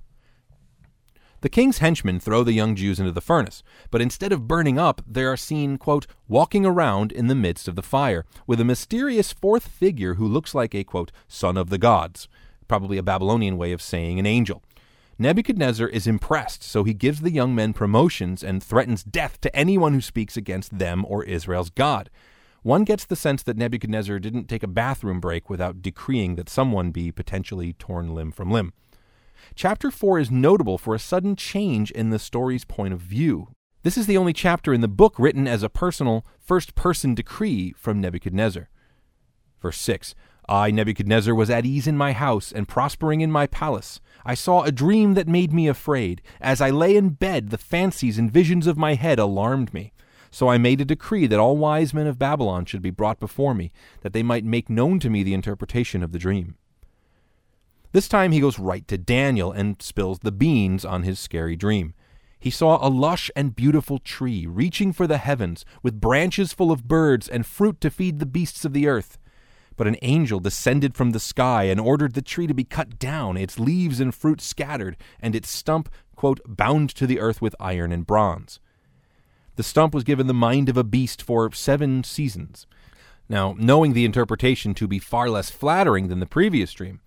The 1.42 1.50
king's 1.50 1.78
henchmen 1.78 2.18
throw 2.18 2.42
the 2.42 2.54
young 2.54 2.74
Jews 2.74 2.98
into 2.98 3.12
the 3.12 3.20
furnace, 3.20 3.62
but 3.90 4.00
instead 4.00 4.32
of 4.32 4.48
burning 4.48 4.78
up, 4.78 5.02
they 5.06 5.24
are 5.24 5.36
seen, 5.36 5.76
quote, 5.76 6.06
walking 6.26 6.64
around 6.64 7.12
in 7.12 7.26
the 7.26 7.34
midst 7.34 7.68
of 7.68 7.76
the 7.76 7.82
fire, 7.82 8.24
with 8.46 8.58
a 8.58 8.64
mysterious 8.64 9.34
fourth 9.34 9.68
figure 9.68 10.14
who 10.14 10.26
looks 10.26 10.54
like 10.54 10.74
a, 10.74 10.82
quote, 10.82 11.12
son 11.28 11.58
of 11.58 11.68
the 11.68 11.78
gods. 11.78 12.26
probably 12.68 12.96
a 12.96 13.02
Babylonian 13.02 13.58
way 13.58 13.72
of 13.72 13.82
saying 13.82 14.18
an 14.18 14.26
angel. 14.26 14.62
Nebuchadnezzar 15.20 15.86
is 15.86 16.06
impressed, 16.06 16.62
so 16.62 16.82
he 16.82 16.94
gives 16.94 17.20
the 17.20 17.30
young 17.30 17.54
men 17.54 17.74
promotions 17.74 18.42
and 18.42 18.62
threatens 18.62 19.04
death 19.04 19.38
to 19.42 19.54
anyone 19.54 19.92
who 19.92 20.00
speaks 20.00 20.34
against 20.34 20.78
them 20.78 21.04
or 21.06 21.22
Israel's 21.24 21.68
God. 21.68 22.08
One 22.62 22.84
gets 22.84 23.04
the 23.04 23.16
sense 23.16 23.42
that 23.42 23.58
Nebuchadnezzar 23.58 24.18
didn't 24.18 24.46
take 24.46 24.62
a 24.62 24.66
bathroom 24.66 25.20
break 25.20 25.50
without 25.50 25.82
decreeing 25.82 26.36
that 26.36 26.48
someone 26.48 26.90
be 26.90 27.12
potentially 27.12 27.74
torn 27.74 28.14
limb 28.14 28.32
from 28.32 28.50
limb. 28.50 28.72
Chapter 29.54 29.90
4 29.90 30.20
is 30.20 30.30
notable 30.30 30.78
for 30.78 30.94
a 30.94 30.98
sudden 30.98 31.36
change 31.36 31.90
in 31.90 32.08
the 32.08 32.18
story's 32.18 32.64
point 32.64 32.94
of 32.94 33.00
view. 33.00 33.48
This 33.82 33.98
is 33.98 34.06
the 34.06 34.16
only 34.16 34.32
chapter 34.32 34.72
in 34.72 34.80
the 34.80 34.88
book 34.88 35.16
written 35.18 35.46
as 35.46 35.62
a 35.62 35.68
personal, 35.68 36.24
first 36.38 36.74
person 36.74 37.14
decree 37.14 37.74
from 37.76 38.00
Nebuchadnezzar. 38.00 38.70
Verse 39.60 39.78
6 39.78 40.14
I, 40.50 40.72
Nebuchadnezzar, 40.72 41.32
was 41.32 41.48
at 41.48 41.64
ease 41.64 41.86
in 41.86 41.96
my 41.96 42.12
house 42.12 42.50
and 42.50 42.66
prospering 42.66 43.20
in 43.20 43.30
my 43.30 43.46
palace. 43.46 44.00
I 44.26 44.34
saw 44.34 44.64
a 44.64 44.72
dream 44.72 45.14
that 45.14 45.28
made 45.28 45.52
me 45.52 45.68
afraid. 45.68 46.20
As 46.40 46.60
I 46.60 46.70
lay 46.70 46.96
in 46.96 47.10
bed, 47.10 47.50
the 47.50 47.56
fancies 47.56 48.18
and 48.18 48.32
visions 48.32 48.66
of 48.66 48.76
my 48.76 48.94
head 48.94 49.20
alarmed 49.20 49.72
me. 49.72 49.92
So 50.32 50.48
I 50.48 50.58
made 50.58 50.80
a 50.80 50.84
decree 50.84 51.28
that 51.28 51.38
all 51.38 51.56
wise 51.56 51.94
men 51.94 52.08
of 52.08 52.18
Babylon 52.18 52.64
should 52.64 52.82
be 52.82 52.90
brought 52.90 53.20
before 53.20 53.54
me, 53.54 53.70
that 54.00 54.12
they 54.12 54.24
might 54.24 54.44
make 54.44 54.68
known 54.68 54.98
to 54.98 55.08
me 55.08 55.22
the 55.22 55.34
interpretation 55.34 56.02
of 56.02 56.10
the 56.10 56.18
dream. 56.18 56.56
This 57.92 58.08
time 58.08 58.32
he 58.32 58.40
goes 58.40 58.58
right 58.58 58.86
to 58.88 58.98
Daniel 58.98 59.52
and 59.52 59.80
spills 59.80 60.18
the 60.18 60.32
beans 60.32 60.84
on 60.84 61.04
his 61.04 61.20
scary 61.20 61.54
dream. 61.54 61.94
He 62.40 62.50
saw 62.50 62.84
a 62.84 62.88
lush 62.88 63.30
and 63.36 63.54
beautiful 63.54 63.98
tree 63.98 64.46
reaching 64.46 64.92
for 64.92 65.06
the 65.06 65.18
heavens, 65.18 65.64
with 65.82 66.00
branches 66.00 66.52
full 66.52 66.72
of 66.72 66.88
birds 66.88 67.28
and 67.28 67.46
fruit 67.46 67.80
to 67.82 67.90
feed 67.90 68.18
the 68.18 68.26
beasts 68.26 68.64
of 68.64 68.72
the 68.72 68.88
earth. 68.88 69.16
But 69.80 69.86
an 69.86 69.96
angel 70.02 70.40
descended 70.40 70.94
from 70.94 71.12
the 71.12 71.18
sky 71.18 71.62
and 71.62 71.80
ordered 71.80 72.12
the 72.12 72.20
tree 72.20 72.46
to 72.46 72.52
be 72.52 72.64
cut 72.64 72.98
down, 72.98 73.38
its 73.38 73.58
leaves 73.58 73.98
and 73.98 74.14
fruit 74.14 74.42
scattered, 74.42 74.94
and 75.22 75.34
its 75.34 75.48
stump, 75.48 75.88
quote, 76.14 76.38
bound 76.46 76.90
to 76.96 77.06
the 77.06 77.18
earth 77.18 77.40
with 77.40 77.56
iron 77.58 77.90
and 77.90 78.06
bronze. 78.06 78.60
The 79.56 79.62
stump 79.62 79.94
was 79.94 80.04
given 80.04 80.26
the 80.26 80.34
mind 80.34 80.68
of 80.68 80.76
a 80.76 80.84
beast 80.84 81.22
for 81.22 81.50
seven 81.52 82.04
seasons. 82.04 82.66
Now, 83.26 83.54
knowing 83.58 83.94
the 83.94 84.04
interpretation 84.04 84.74
to 84.74 84.86
be 84.86 84.98
far 84.98 85.30
less 85.30 85.48
flattering 85.48 86.08
than 86.08 86.20
the 86.20 86.26
previous 86.26 86.74
dream, 86.74 87.00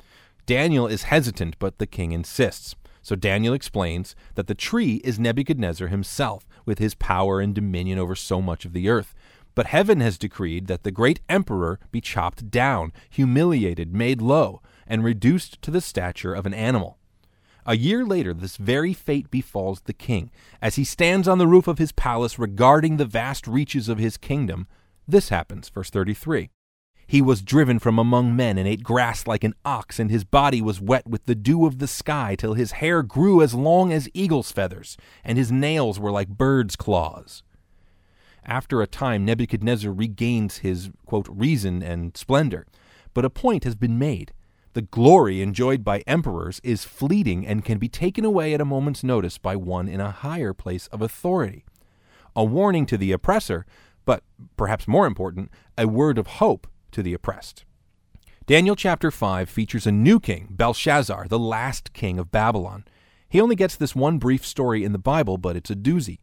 Daniel 0.47 0.87
is 0.87 1.03
hesitant, 1.03 1.59
but 1.59 1.77
the 1.77 1.85
king 1.85 2.11
insists. 2.11 2.73
So 3.03 3.15
Daniel 3.15 3.53
explains 3.53 4.15
that 4.33 4.47
the 4.47 4.55
tree 4.55 4.95
is 5.03 5.19
Nebuchadnezzar 5.19 5.89
himself, 5.89 6.47
with 6.65 6.79
his 6.79 6.95
power 6.95 7.39
and 7.39 7.53
dominion 7.53 7.99
over 7.99 8.15
so 8.15 8.41
much 8.41 8.65
of 8.65 8.73
the 8.73 8.89
earth, 8.89 9.13
but 9.55 9.67
heaven 9.67 9.99
has 9.99 10.17
decreed 10.17 10.67
that 10.67 10.83
the 10.83 10.91
great 10.91 11.21
emperor 11.29 11.79
be 11.91 12.01
chopped 12.01 12.49
down, 12.49 12.91
humiliated, 13.09 13.93
made 13.93 14.21
low, 14.21 14.61
and 14.87 15.03
reduced 15.03 15.61
to 15.61 15.71
the 15.71 15.81
stature 15.81 16.33
of 16.33 16.45
an 16.45 16.53
animal. 16.53 16.97
A 17.65 17.77
year 17.77 18.05
later, 18.05 18.33
this 18.33 18.57
very 18.57 18.93
fate 18.93 19.31
befalls 19.31 19.81
the 19.81 19.93
king. 19.93 20.31
As 20.61 20.75
he 20.75 20.83
stands 20.83 21.27
on 21.27 21.37
the 21.37 21.47
roof 21.47 21.67
of 21.67 21.77
his 21.77 21.93
palace 21.93 22.37
regarding 22.37 22.97
the 22.97 23.05
vast 23.05 23.47
reaches 23.47 23.87
of 23.87 23.99
his 23.99 24.17
kingdom, 24.17 24.67
this 25.07 25.29
happens, 25.29 25.69
verse 25.69 25.89
33. 25.89 26.49
He 27.07 27.21
was 27.21 27.41
driven 27.41 27.79
from 27.79 27.99
among 27.99 28.35
men 28.35 28.57
and 28.57 28.67
ate 28.67 28.83
grass 28.83 29.27
like 29.27 29.43
an 29.43 29.55
ox, 29.63 29.99
and 29.99 30.09
his 30.09 30.23
body 30.23 30.61
was 30.61 30.81
wet 30.81 31.07
with 31.07 31.25
the 31.25 31.35
dew 31.35 31.65
of 31.65 31.79
the 31.79 31.87
sky, 31.87 32.35
till 32.35 32.53
his 32.53 32.73
hair 32.73 33.03
grew 33.03 33.41
as 33.41 33.53
long 33.53 33.93
as 33.93 34.09
eagle's 34.13 34.51
feathers, 34.51 34.97
and 35.23 35.37
his 35.37 35.51
nails 35.51 35.99
were 35.99 36.11
like 36.11 36.29
birds' 36.29 36.75
claws. 36.75 37.43
After 38.45 38.81
a 38.81 38.87
time, 38.87 39.25
Nebuchadnezzar 39.25 39.91
regains 39.91 40.57
his, 40.57 40.89
quote, 41.05 41.27
reason 41.29 41.81
and 41.81 42.15
splendor. 42.17 42.65
But 43.13 43.25
a 43.25 43.29
point 43.29 43.63
has 43.63 43.75
been 43.75 43.97
made. 43.97 44.33
The 44.73 44.81
glory 44.81 45.41
enjoyed 45.41 45.83
by 45.83 45.99
emperors 46.07 46.59
is 46.63 46.83
fleeting 46.83 47.45
and 47.45 47.63
can 47.63 47.77
be 47.77 47.87
taken 47.87 48.25
away 48.25 48.53
at 48.53 48.61
a 48.61 48.65
moment's 48.65 49.03
notice 49.03 49.37
by 49.37 49.55
one 49.55 49.87
in 49.87 50.01
a 50.01 50.11
higher 50.11 50.53
place 50.53 50.87
of 50.87 51.01
authority. 51.01 51.63
A 52.35 52.43
warning 52.43 52.87
to 52.87 52.97
the 52.97 53.11
oppressor, 53.11 53.65
but 54.03 54.23
perhaps 54.57 54.87
more 54.87 55.05
important, 55.05 55.51
a 55.77 55.87
word 55.87 56.17
of 56.17 56.25
hope 56.25 56.67
to 56.91 57.03
the 57.03 57.13
oppressed. 57.13 57.65
Daniel 58.45 58.75
chapter 58.75 59.11
5 59.11 59.47
features 59.47 59.87
a 59.87 59.91
new 59.91 60.19
king, 60.19 60.47
Belshazzar, 60.49 61.27
the 61.27 61.39
last 61.39 61.93
king 61.93 62.17
of 62.17 62.31
Babylon. 62.31 62.83
He 63.29 63.39
only 63.39 63.55
gets 63.55 63.75
this 63.75 63.95
one 63.95 64.17
brief 64.17 64.45
story 64.45 64.83
in 64.83 64.91
the 64.91 64.97
Bible, 64.97 65.37
but 65.37 65.55
it's 65.55 65.69
a 65.69 65.75
doozy. 65.75 66.19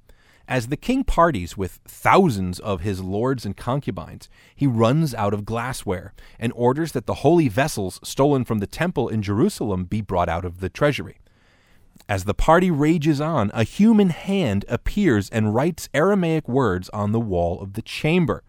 As 0.51 0.67
the 0.67 0.77
king 0.77 1.05
parties 1.05 1.57
with 1.57 1.79
thousands 1.87 2.59
of 2.59 2.81
his 2.81 3.01
lords 3.01 3.47
and 3.47 3.57
concubines, 3.57 4.29
he 4.53 4.67
runs 4.67 5.15
out 5.15 5.33
of 5.33 5.45
glassware 5.45 6.13
and 6.41 6.53
orders 6.57 6.91
that 6.91 7.07
the 7.07 7.23
holy 7.23 7.49
vessels 7.49 8.01
stolen 8.03 8.45
from 8.45 8.59
the 8.59 8.67
temple 8.67 9.09
in 9.09 9.23
Jerusalem 9.23 9.85
be 9.85 10.01
brought 10.01 10.29
out 10.29 10.45
of 10.45 10.59
the 10.59 10.69
treasury. 10.69 11.19
As 12.09 12.25
the 12.25 12.35
party 12.35 12.69
rages 12.69 13.21
on, 13.21 13.53
a 13.55 13.63
human 13.63 14.11
hand 14.11 14.65
appears 14.67 15.31
and 15.31 15.55
writes 15.55 15.89
Aramaic 15.95 16.49
words 16.49 16.89
on 16.89 17.13
the 17.13 17.21
wall 17.21 17.61
of 17.61 17.75
the 17.75 17.83
chamber 17.83 18.43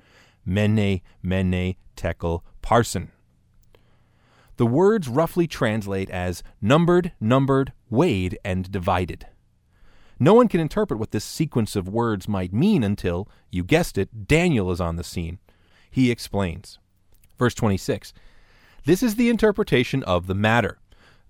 Mene, 0.43 1.01
Mene, 1.21 1.75
Tekel, 1.95 2.43
Parsin. 2.63 3.09
The 4.57 4.65
words 4.65 5.07
roughly 5.07 5.45
translate 5.45 6.09
as 6.09 6.41
numbered, 6.63 7.11
numbered, 7.19 7.73
weighed, 7.91 8.39
and 8.43 8.71
divided. 8.71 9.27
No 10.21 10.35
one 10.35 10.47
can 10.47 10.59
interpret 10.59 10.99
what 10.99 11.09
this 11.09 11.25
sequence 11.25 11.75
of 11.75 11.89
words 11.89 12.27
might 12.27 12.53
mean 12.53 12.83
until, 12.83 13.27
you 13.49 13.63
guessed 13.63 13.97
it, 13.97 14.27
Daniel 14.27 14.69
is 14.69 14.79
on 14.79 14.95
the 14.95 15.03
scene. 15.03 15.39
He 15.89 16.11
explains. 16.11 16.77
Verse 17.39 17.55
26 17.55 18.13
This 18.85 19.01
is 19.01 19.15
the 19.15 19.29
interpretation 19.29 20.03
of 20.03 20.27
the 20.27 20.35
matter. 20.35 20.77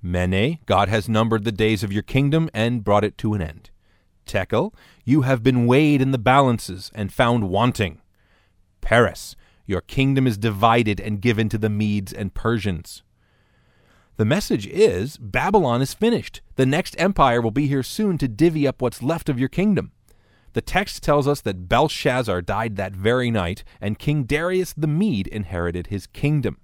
Mene, 0.03 0.60
God 0.65 0.89
has 0.89 1.07
numbered 1.07 1.45
the 1.45 1.53
days 1.53 1.83
of 1.83 1.93
your 1.93 2.03
kingdom 2.03 2.50
and 2.53 2.83
brought 2.83 3.05
it 3.05 3.17
to 3.19 3.33
an 3.33 3.41
end. 3.41 3.69
Tekel, 4.25 4.74
you 5.05 5.21
have 5.21 5.41
been 5.41 5.67
weighed 5.67 6.01
in 6.01 6.12
the 6.12 6.17
balances 6.17 6.91
and 6.93 7.13
found 7.13 7.48
wanting. 7.48 8.01
Peres, 8.81 9.38
your 9.65 9.79
kingdom 9.79 10.27
is 10.27 10.38
divided 10.38 11.00
and 11.00 11.21
given 11.21 11.48
to 11.48 11.57
the 11.57 11.69
Medes 11.69 12.12
and 12.12 12.33
Persians. 12.33 13.03
The 14.21 14.25
message 14.25 14.67
is 14.67 15.17
Babylon 15.17 15.81
is 15.81 15.95
finished. 15.95 16.41
The 16.55 16.67
next 16.67 16.95
empire 16.99 17.41
will 17.41 17.49
be 17.49 17.65
here 17.65 17.81
soon 17.81 18.19
to 18.19 18.27
divvy 18.27 18.67
up 18.67 18.79
what's 18.79 19.01
left 19.01 19.29
of 19.29 19.39
your 19.39 19.49
kingdom. 19.49 19.93
The 20.53 20.61
text 20.61 21.01
tells 21.01 21.27
us 21.27 21.41
that 21.41 21.67
Belshazzar 21.67 22.43
died 22.43 22.75
that 22.75 22.93
very 22.93 23.31
night, 23.31 23.63
and 23.81 23.97
King 23.97 24.25
Darius 24.25 24.73
the 24.73 24.85
Mede 24.85 25.25
inherited 25.25 25.87
his 25.87 26.05
kingdom. 26.05 26.59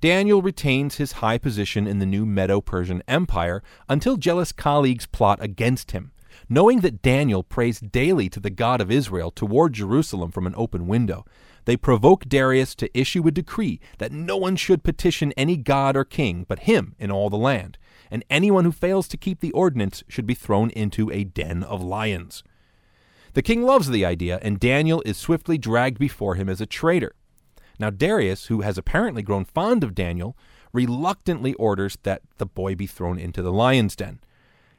Daniel 0.00 0.40
retains 0.40 0.96
his 0.96 1.20
high 1.20 1.36
position 1.36 1.86
in 1.86 1.98
the 1.98 2.06
new 2.06 2.24
Medo 2.24 2.62
Persian 2.62 3.02
Empire 3.06 3.62
until 3.86 4.16
jealous 4.16 4.50
colleagues 4.50 5.04
plot 5.04 5.42
against 5.42 5.90
him. 5.90 6.12
Knowing 6.48 6.80
that 6.80 7.02
Daniel 7.02 7.42
prays 7.42 7.78
daily 7.78 8.30
to 8.30 8.40
the 8.40 8.48
God 8.48 8.80
of 8.80 8.90
Israel 8.90 9.30
toward 9.30 9.74
Jerusalem 9.74 10.30
from 10.30 10.46
an 10.46 10.54
open 10.56 10.86
window, 10.86 11.26
they 11.64 11.76
provoke 11.76 12.26
Darius 12.26 12.74
to 12.76 12.98
issue 12.98 13.26
a 13.26 13.30
decree 13.30 13.80
that 13.98 14.12
no 14.12 14.36
one 14.36 14.56
should 14.56 14.82
petition 14.82 15.32
any 15.36 15.56
god 15.56 15.96
or 15.96 16.04
king 16.04 16.44
but 16.48 16.60
him 16.60 16.94
in 16.98 17.10
all 17.10 17.30
the 17.30 17.36
land, 17.36 17.78
and 18.10 18.24
anyone 18.28 18.64
who 18.64 18.72
fails 18.72 19.08
to 19.08 19.16
keep 19.16 19.40
the 19.40 19.52
ordinance 19.52 20.02
should 20.08 20.26
be 20.26 20.34
thrown 20.34 20.70
into 20.70 21.10
a 21.10 21.24
den 21.24 21.62
of 21.62 21.82
lions. 21.82 22.42
The 23.32 23.42
king 23.42 23.62
loves 23.62 23.90
the 23.90 24.04
idea, 24.04 24.38
and 24.42 24.60
Daniel 24.60 25.02
is 25.04 25.16
swiftly 25.16 25.58
dragged 25.58 25.98
before 25.98 26.36
him 26.36 26.48
as 26.48 26.60
a 26.60 26.66
traitor. 26.66 27.14
Now, 27.78 27.90
Darius, 27.90 28.46
who 28.46 28.60
has 28.60 28.78
apparently 28.78 29.22
grown 29.22 29.44
fond 29.44 29.82
of 29.82 29.94
Daniel, 29.94 30.36
reluctantly 30.72 31.54
orders 31.54 31.98
that 32.04 32.22
the 32.38 32.46
boy 32.46 32.74
be 32.74 32.86
thrown 32.86 33.18
into 33.18 33.42
the 33.42 33.52
lion's 33.52 33.96
den. 33.96 34.20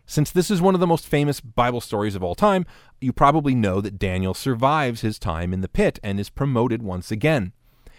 Since 0.05 0.31
this 0.31 0.51
is 0.51 0.61
one 0.61 0.75
of 0.75 0.79
the 0.79 0.87
most 0.87 1.07
famous 1.07 1.41
Bible 1.41 1.81
stories 1.81 2.15
of 2.15 2.23
all 2.23 2.35
time, 2.35 2.65
you 3.01 3.11
probably 3.11 3.55
know 3.55 3.81
that 3.81 3.97
Daniel 3.97 4.33
survives 4.33 5.01
his 5.01 5.17
time 5.17 5.51
in 5.51 5.61
the 5.61 5.67
pit 5.67 5.99
and 6.03 6.19
is 6.19 6.29
promoted 6.29 6.83
once 6.83 7.11
again. 7.11 7.53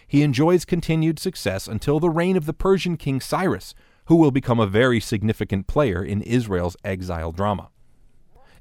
He 0.06 0.22
enjoys 0.22 0.64
continued 0.64 1.18
success 1.18 1.66
until 1.66 1.98
the 1.98 2.10
reign 2.10 2.36
of 2.36 2.46
the 2.46 2.52
Persian 2.52 2.96
king 2.96 3.20
Cyrus, 3.20 3.74
who 4.04 4.16
will 4.16 4.30
become 4.30 4.60
a 4.60 4.66
very 4.66 5.00
significant 5.00 5.66
player 5.66 6.02
in 6.02 6.22
Israel's 6.22 6.76
exile 6.84 7.32
drama. 7.32 7.70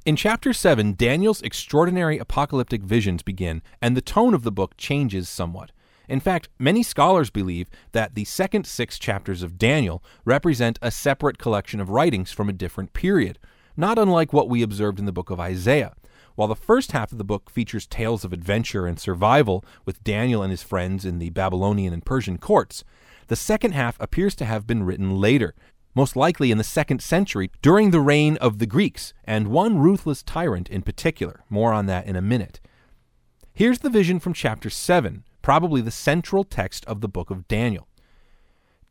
In 0.06 0.16
chapter 0.16 0.54
7, 0.54 0.96
Daniel's 0.96 1.42
extraordinary 1.42 2.18
apocalyptic 2.18 2.84
visions 2.84 3.24
begin, 3.24 3.62
and 3.82 3.96
the 3.96 4.02
tone 4.02 4.34
of 4.34 4.44
the 4.44 4.52
book 4.52 4.75
changes 4.78 5.30
somewhat. 5.30 5.72
In 6.08 6.20
fact, 6.20 6.50
many 6.60 6.84
scholars 6.84 7.30
believe 7.30 7.70
that 7.92 8.16
the 8.16 8.26
second 8.26 8.66
six 8.66 9.00
chapters 9.00 9.44
of 9.44 9.58
Daniel 9.58 10.04
represent 10.24 10.80
a 10.82 10.92
separate 10.92 11.38
collection 11.38 11.80
of 11.80 11.90
writings 11.90 12.32
from 12.32 12.50
a 12.50 12.54
different 12.54 12.94
period, 12.94 13.40
not 13.76 13.98
unlike 13.98 14.34
what 14.34 14.50
we 14.50 14.62
observed 14.62 15.00
in 15.00 15.06
the 15.06 15.12
book 15.12 15.30
of 15.30 15.40
Isaiah. 15.40 15.94
While 16.36 16.48
the 16.50 16.56
first 16.56 16.92
half 16.92 17.12
of 17.12 17.18
the 17.18 17.24
book 17.24 17.50
features 17.50 17.88
tales 17.88 18.26
of 18.26 18.34
adventure 18.34 18.86
and 18.86 19.00
survival 19.00 19.64
with 19.86 20.04
Daniel 20.04 20.44
and 20.44 20.52
his 20.52 20.64
friends 20.64 21.06
in 21.06 21.20
the 21.20 21.30
Babylonian 21.30 21.94
and 21.94 22.06
Persian 22.06 22.38
courts, 22.38 22.84
the 23.28 23.36
second 23.36 23.72
half 23.72 24.00
appears 24.00 24.36
to 24.36 24.46
have 24.46 24.68
been 24.68 24.84
written 24.84 25.16
later, 25.16 25.56
most 25.96 26.18
likely 26.18 26.52
in 26.52 26.58
the 26.58 26.64
second 26.64 27.02
century 27.02 27.50
during 27.62 27.92
the 27.92 28.02
reign 28.02 28.36
of 28.38 28.60
the 28.60 28.66
Greeks, 28.66 29.14
and 29.24 29.48
one 29.48 29.80
ruthless 29.80 30.22
tyrant 30.22 30.70
in 30.70 30.82
particular. 30.82 31.46
More 31.50 31.72
on 31.72 31.86
that 31.86 32.06
in 32.06 32.18
a 32.18 32.22
minute. 32.22 32.60
Here's 33.54 33.80
the 33.80 33.90
vision 33.90 34.20
from 34.20 34.34
chapter 34.34 34.70
7, 34.70 35.24
probably 35.46 35.80
the 35.80 35.92
central 35.92 36.44
text 36.44 36.84
of 36.86 37.02
the 37.02 37.08
book 37.08 37.30
of 37.30 37.48
Daniel. 37.48 37.88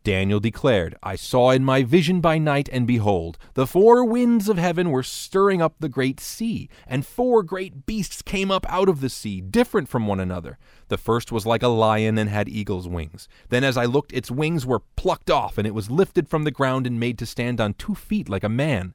Daniel 0.04 0.38
declared, 0.38 0.94
I 1.02 1.16
saw 1.16 1.50
in 1.50 1.64
my 1.64 1.82
vision 1.82 2.20
by 2.20 2.38
night, 2.38 2.68
and 2.70 2.86
behold, 2.86 3.38
the 3.54 3.66
four 3.66 4.04
winds 4.04 4.48
of 4.48 4.56
heaven 4.56 4.92
were 4.92 5.02
stirring 5.02 5.60
up 5.60 5.74
the 5.80 5.88
great 5.88 6.20
sea, 6.20 6.68
and 6.86 7.04
four 7.04 7.42
great 7.42 7.86
beasts 7.86 8.22
came 8.22 8.52
up 8.52 8.64
out 8.68 8.88
of 8.88 9.00
the 9.00 9.08
sea, 9.08 9.40
different 9.40 9.88
from 9.88 10.06
one 10.06 10.20
another. 10.20 10.56
The 10.86 10.96
first 10.96 11.32
was 11.32 11.44
like 11.44 11.64
a 11.64 11.68
lion 11.68 12.18
and 12.18 12.30
had 12.30 12.48
eagle's 12.48 12.86
wings. 12.86 13.26
Then, 13.48 13.64
as 13.64 13.76
I 13.76 13.86
looked, 13.86 14.12
its 14.12 14.30
wings 14.30 14.64
were 14.64 14.84
plucked 14.94 15.32
off, 15.32 15.58
and 15.58 15.66
it 15.66 15.74
was 15.74 15.90
lifted 15.90 16.28
from 16.28 16.44
the 16.44 16.52
ground 16.52 16.86
and 16.86 17.00
made 17.00 17.18
to 17.18 17.26
stand 17.26 17.60
on 17.60 17.74
two 17.74 17.96
feet 17.96 18.28
like 18.28 18.44
a 18.44 18.48
man. 18.48 18.94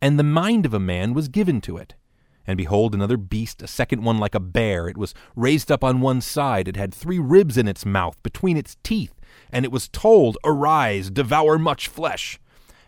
And 0.00 0.20
the 0.20 0.22
mind 0.22 0.66
of 0.66 0.72
a 0.72 0.78
man 0.78 1.14
was 1.14 1.26
given 1.26 1.60
to 1.62 1.78
it. 1.78 1.96
And 2.46 2.56
behold, 2.56 2.94
another 2.94 3.16
beast, 3.16 3.62
a 3.62 3.66
second 3.66 4.02
one 4.02 4.18
like 4.18 4.34
a 4.34 4.40
bear. 4.40 4.88
It 4.88 4.98
was 4.98 5.14
raised 5.36 5.70
up 5.70 5.84
on 5.84 6.00
one 6.00 6.20
side. 6.20 6.66
It 6.66 6.76
had 6.76 6.92
three 6.92 7.18
ribs 7.18 7.56
in 7.56 7.68
its 7.68 7.86
mouth, 7.86 8.20
between 8.22 8.56
its 8.56 8.76
teeth 8.82 9.14
and 9.50 9.64
it 9.64 9.72
was 9.72 9.88
told, 9.88 10.38
Arise, 10.44 11.10
devour 11.10 11.58
much 11.58 11.88
flesh. 11.88 12.38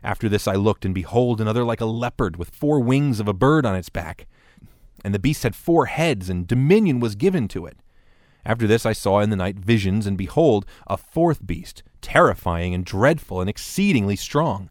After 0.03 0.29
this 0.29 0.49
I 0.49 0.55
looked, 0.55 0.85
and 0.85 0.95
behold, 0.95 1.41
another 1.41 1.65
like 1.65 1.81
a 1.81 1.87
leopard, 1.87 2.37
with 2.37 2.51
four 2.51 2.81
wings 2.81 3.21
of 3.21 3.29
a 3.29 3.33
bird 3.33 3.65
on 3.67 3.77
its 3.77 3.89
back. 3.89 4.27
And 5.05 5.15
the 5.15 5.19
beast 5.19 5.43
had 5.43 5.55
four 5.55 5.87
heads, 5.87 6.29
and 6.29 6.47
dominion 6.47 7.01
was 7.01 7.15
given 7.15 7.49
to 7.49 7.67
it. 7.67 7.77
After 8.47 8.67
this 8.67 8.85
I 8.85 8.93
saw 8.93 9.21
in 9.21 9.31
the 9.31 9.37
night 9.37 9.59
visions, 9.59 10.07
and 10.07 10.19
behold, 10.19 10.67
a 10.87 10.97
fourth 10.97 11.47
beast, 11.47 11.83
terrifying 12.01 12.75
and 12.75 12.85
dreadful 12.85 13.41
and 13.41 13.49
exceedingly 13.49 14.17
strong. 14.17 14.71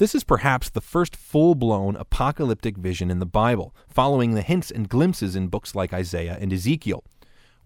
This 0.00 0.14
is 0.14 0.24
perhaps 0.24 0.70
the 0.70 0.80
first 0.80 1.14
full 1.14 1.54
blown 1.54 1.94
apocalyptic 1.94 2.78
vision 2.78 3.10
in 3.10 3.18
the 3.18 3.26
Bible, 3.26 3.74
following 3.86 4.32
the 4.32 4.40
hints 4.40 4.70
and 4.70 4.88
glimpses 4.88 5.36
in 5.36 5.48
books 5.48 5.74
like 5.74 5.92
Isaiah 5.92 6.38
and 6.40 6.50
Ezekiel. 6.50 7.04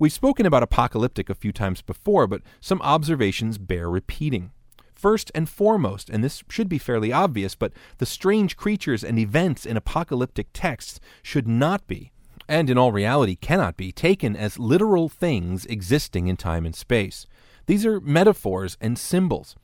We've 0.00 0.12
spoken 0.12 0.44
about 0.44 0.64
apocalyptic 0.64 1.30
a 1.30 1.36
few 1.36 1.52
times 1.52 1.80
before, 1.80 2.26
but 2.26 2.42
some 2.60 2.82
observations 2.82 3.56
bear 3.56 3.88
repeating. 3.88 4.50
First 4.96 5.30
and 5.32 5.48
foremost, 5.48 6.10
and 6.10 6.24
this 6.24 6.42
should 6.48 6.68
be 6.68 6.76
fairly 6.76 7.12
obvious, 7.12 7.54
but 7.54 7.72
the 7.98 8.04
strange 8.04 8.56
creatures 8.56 9.04
and 9.04 9.16
events 9.16 9.64
in 9.64 9.76
apocalyptic 9.76 10.48
texts 10.52 10.98
should 11.22 11.46
not 11.46 11.86
be, 11.86 12.10
and 12.48 12.68
in 12.68 12.76
all 12.76 12.90
reality 12.90 13.36
cannot 13.36 13.76
be, 13.76 13.92
taken 13.92 14.34
as 14.34 14.58
literal 14.58 15.08
things 15.08 15.66
existing 15.66 16.26
in 16.26 16.36
time 16.36 16.66
and 16.66 16.74
space. 16.74 17.28
These 17.66 17.86
are 17.86 18.00
metaphors 18.00 18.76
and 18.80 18.98
symbols. 18.98 19.54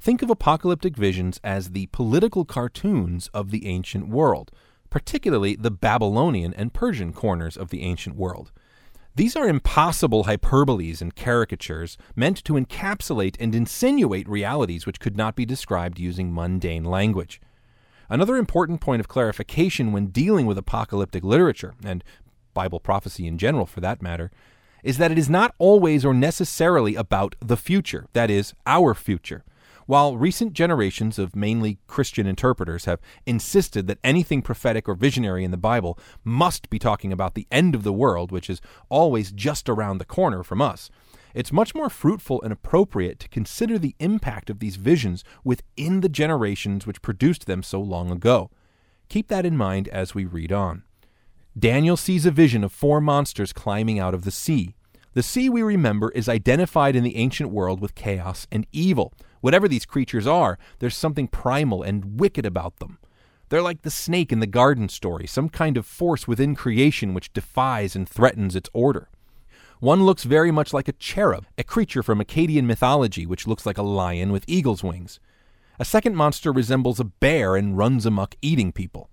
Think 0.00 0.22
of 0.22 0.30
apocalyptic 0.30 0.96
visions 0.96 1.38
as 1.44 1.72
the 1.72 1.86
political 1.88 2.46
cartoons 2.46 3.28
of 3.34 3.50
the 3.50 3.66
ancient 3.66 4.08
world, 4.08 4.50
particularly 4.88 5.56
the 5.56 5.70
Babylonian 5.70 6.54
and 6.54 6.72
Persian 6.72 7.12
corners 7.12 7.54
of 7.54 7.68
the 7.68 7.82
ancient 7.82 8.16
world. 8.16 8.50
These 9.14 9.36
are 9.36 9.46
impossible 9.46 10.24
hyperboles 10.24 11.02
and 11.02 11.14
caricatures 11.14 11.98
meant 12.16 12.42
to 12.44 12.54
encapsulate 12.54 13.36
and 13.38 13.54
insinuate 13.54 14.26
realities 14.26 14.86
which 14.86 15.00
could 15.00 15.18
not 15.18 15.36
be 15.36 15.44
described 15.44 15.98
using 15.98 16.32
mundane 16.32 16.84
language. 16.84 17.38
Another 18.08 18.38
important 18.38 18.80
point 18.80 19.00
of 19.00 19.08
clarification 19.08 19.92
when 19.92 20.06
dealing 20.06 20.46
with 20.46 20.56
apocalyptic 20.56 21.22
literature, 21.22 21.74
and 21.84 22.02
Bible 22.54 22.80
prophecy 22.80 23.26
in 23.26 23.36
general 23.36 23.66
for 23.66 23.82
that 23.82 24.00
matter, 24.00 24.30
is 24.82 24.96
that 24.96 25.12
it 25.12 25.18
is 25.18 25.28
not 25.28 25.54
always 25.58 26.06
or 26.06 26.14
necessarily 26.14 26.94
about 26.94 27.36
the 27.38 27.58
future, 27.58 28.06
that 28.14 28.30
is, 28.30 28.54
our 28.66 28.94
future. 28.94 29.44
While 29.90 30.16
recent 30.16 30.52
generations 30.52 31.18
of 31.18 31.34
mainly 31.34 31.80
Christian 31.88 32.24
interpreters 32.24 32.84
have 32.84 33.00
insisted 33.26 33.88
that 33.88 33.98
anything 34.04 34.40
prophetic 34.40 34.88
or 34.88 34.94
visionary 34.94 35.42
in 35.42 35.50
the 35.50 35.56
Bible 35.56 35.98
must 36.22 36.70
be 36.70 36.78
talking 36.78 37.12
about 37.12 37.34
the 37.34 37.48
end 37.50 37.74
of 37.74 37.82
the 37.82 37.92
world, 37.92 38.30
which 38.30 38.48
is 38.48 38.60
always 38.88 39.32
just 39.32 39.68
around 39.68 39.98
the 39.98 40.04
corner 40.04 40.44
from 40.44 40.62
us, 40.62 40.90
it's 41.34 41.50
much 41.50 41.74
more 41.74 41.90
fruitful 41.90 42.40
and 42.42 42.52
appropriate 42.52 43.18
to 43.18 43.28
consider 43.30 43.80
the 43.80 43.96
impact 43.98 44.48
of 44.48 44.60
these 44.60 44.76
visions 44.76 45.24
within 45.42 46.02
the 46.02 46.08
generations 46.08 46.86
which 46.86 47.02
produced 47.02 47.46
them 47.46 47.64
so 47.64 47.80
long 47.80 48.12
ago. 48.12 48.48
Keep 49.08 49.26
that 49.26 49.44
in 49.44 49.56
mind 49.56 49.88
as 49.88 50.14
we 50.14 50.24
read 50.24 50.52
on. 50.52 50.84
Daniel 51.58 51.96
sees 51.96 52.24
a 52.24 52.30
vision 52.30 52.62
of 52.62 52.70
four 52.70 53.00
monsters 53.00 53.52
climbing 53.52 53.98
out 53.98 54.14
of 54.14 54.22
the 54.22 54.30
sea. 54.30 54.76
The 55.14 55.24
sea, 55.24 55.48
we 55.48 55.62
remember, 55.62 56.10
is 56.10 56.28
identified 56.28 56.94
in 56.94 57.02
the 57.02 57.16
ancient 57.16 57.50
world 57.50 57.80
with 57.80 57.96
chaos 57.96 58.46
and 58.52 58.68
evil. 58.70 59.12
Whatever 59.40 59.68
these 59.68 59.86
creatures 59.86 60.26
are, 60.26 60.58
there's 60.78 60.96
something 60.96 61.28
primal 61.28 61.82
and 61.82 62.20
wicked 62.20 62.44
about 62.44 62.76
them. 62.78 62.98
They're 63.48 63.62
like 63.62 63.82
the 63.82 63.90
snake 63.90 64.32
in 64.32 64.40
the 64.40 64.46
garden 64.46 64.88
story, 64.88 65.26
some 65.26 65.48
kind 65.48 65.76
of 65.76 65.84
force 65.84 66.28
within 66.28 66.54
creation 66.54 67.14
which 67.14 67.32
defies 67.32 67.96
and 67.96 68.08
threatens 68.08 68.54
its 68.54 68.70
order. 68.72 69.08
One 69.80 70.04
looks 70.04 70.24
very 70.24 70.50
much 70.50 70.72
like 70.72 70.88
a 70.88 70.92
cherub, 70.92 71.46
a 71.56 71.64
creature 71.64 72.02
from 72.02 72.20
Akkadian 72.20 72.64
mythology 72.64 73.26
which 73.26 73.46
looks 73.46 73.64
like 73.64 73.78
a 73.78 73.82
lion 73.82 74.30
with 74.30 74.44
eagle's 74.46 74.84
wings. 74.84 75.18
A 75.78 75.84
second 75.84 76.14
monster 76.14 76.52
resembles 76.52 77.00
a 77.00 77.04
bear 77.04 77.56
and 77.56 77.78
runs 77.78 78.04
amuck 78.04 78.34
eating 78.42 78.70
people. 78.70 79.08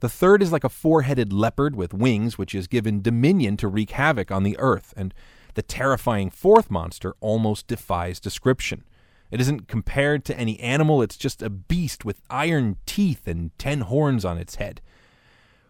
The 0.00 0.08
third 0.08 0.42
is 0.42 0.50
like 0.50 0.64
a 0.64 0.70
four 0.70 1.02
headed 1.02 1.32
leopard 1.32 1.76
with 1.76 1.92
wings, 1.92 2.38
which 2.38 2.54
is 2.54 2.66
given 2.66 3.02
dominion 3.02 3.56
to 3.58 3.68
wreak 3.68 3.90
havoc 3.90 4.30
on 4.30 4.44
the 4.44 4.56
earth, 4.58 4.94
and 4.96 5.12
the 5.54 5.62
terrifying 5.62 6.30
fourth 6.30 6.70
monster 6.70 7.14
almost 7.20 7.66
defies 7.66 8.18
description. 8.18 8.84
It 9.30 9.40
isn't 9.40 9.68
compared 9.68 10.24
to 10.26 10.38
any 10.38 10.58
animal, 10.60 11.02
it's 11.02 11.16
just 11.16 11.42
a 11.42 11.50
beast 11.50 12.04
with 12.04 12.22
iron 12.30 12.76
teeth 12.86 13.26
and 13.26 13.56
ten 13.58 13.82
horns 13.82 14.24
on 14.24 14.38
its 14.38 14.56
head. 14.56 14.80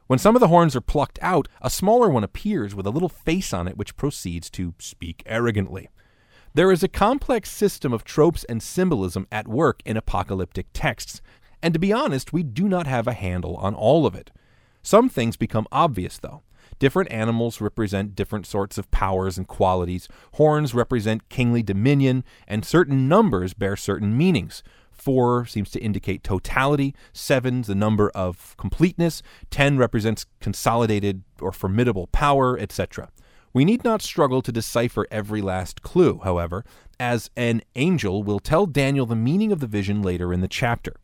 When 0.06 0.18
some 0.18 0.36
of 0.36 0.40
the 0.40 0.48
horns 0.48 0.74
are 0.74 0.80
plucked 0.80 1.18
out, 1.20 1.48
a 1.60 1.68
smaller 1.68 2.08
one 2.08 2.24
appears 2.24 2.74
with 2.74 2.86
a 2.86 2.90
little 2.90 3.08
face 3.08 3.52
on 3.52 3.68
it 3.68 3.76
which 3.76 3.96
proceeds 3.96 4.48
to 4.50 4.74
speak 4.78 5.22
arrogantly. 5.26 5.90
There 6.54 6.72
is 6.72 6.82
a 6.82 6.88
complex 6.88 7.50
system 7.50 7.92
of 7.92 8.04
tropes 8.04 8.44
and 8.44 8.62
symbolism 8.62 9.26
at 9.30 9.46
work 9.46 9.82
in 9.84 9.96
apocalyptic 9.96 10.68
texts, 10.72 11.20
and 11.62 11.74
to 11.74 11.80
be 11.80 11.92
honest, 11.92 12.32
we 12.32 12.42
do 12.42 12.68
not 12.68 12.86
have 12.86 13.06
a 13.06 13.12
handle 13.12 13.56
on 13.56 13.74
all 13.74 14.06
of 14.06 14.14
it. 14.14 14.30
Some 14.88 15.10
things 15.10 15.36
become 15.36 15.66
obvious, 15.70 16.16
though. 16.16 16.40
Different 16.78 17.12
animals 17.12 17.60
represent 17.60 18.14
different 18.14 18.46
sorts 18.46 18.78
of 18.78 18.90
powers 18.90 19.36
and 19.36 19.46
qualities. 19.46 20.08
Horns 20.36 20.72
represent 20.72 21.28
kingly 21.28 21.62
dominion, 21.62 22.24
and 22.46 22.64
certain 22.64 23.06
numbers 23.06 23.52
bear 23.52 23.76
certain 23.76 24.16
meanings. 24.16 24.62
Four 24.90 25.44
seems 25.44 25.70
to 25.72 25.78
indicate 25.80 26.24
totality, 26.24 26.94
seven's 27.12 27.66
the 27.66 27.74
number 27.74 28.08
of 28.14 28.56
completeness, 28.56 29.22
ten 29.50 29.76
represents 29.76 30.24
consolidated 30.40 31.22
or 31.38 31.52
formidable 31.52 32.06
power, 32.06 32.58
etc. 32.58 33.10
We 33.52 33.66
need 33.66 33.84
not 33.84 34.00
struggle 34.00 34.40
to 34.40 34.50
decipher 34.50 35.06
every 35.10 35.42
last 35.42 35.82
clue, 35.82 36.22
however, 36.24 36.64
as 36.98 37.28
an 37.36 37.60
angel 37.76 38.22
will 38.22 38.40
tell 38.40 38.64
Daniel 38.64 39.04
the 39.04 39.14
meaning 39.14 39.52
of 39.52 39.60
the 39.60 39.66
vision 39.66 40.00
later 40.00 40.32
in 40.32 40.40
the 40.40 40.48
chapter. 40.48 40.94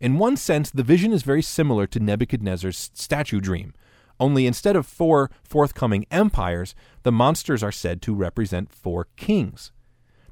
In 0.00 0.18
one 0.18 0.36
sense, 0.36 0.70
the 0.70 0.82
vision 0.82 1.12
is 1.12 1.22
very 1.22 1.42
similar 1.42 1.86
to 1.88 2.00
Nebuchadnezzar's 2.00 2.90
statue 2.94 3.40
dream, 3.40 3.74
only 4.20 4.46
instead 4.46 4.76
of 4.76 4.86
four 4.86 5.30
forthcoming 5.44 6.06
empires, 6.10 6.74
the 7.02 7.12
monsters 7.12 7.62
are 7.62 7.72
said 7.72 8.02
to 8.02 8.14
represent 8.14 8.72
four 8.72 9.08
kings. 9.16 9.72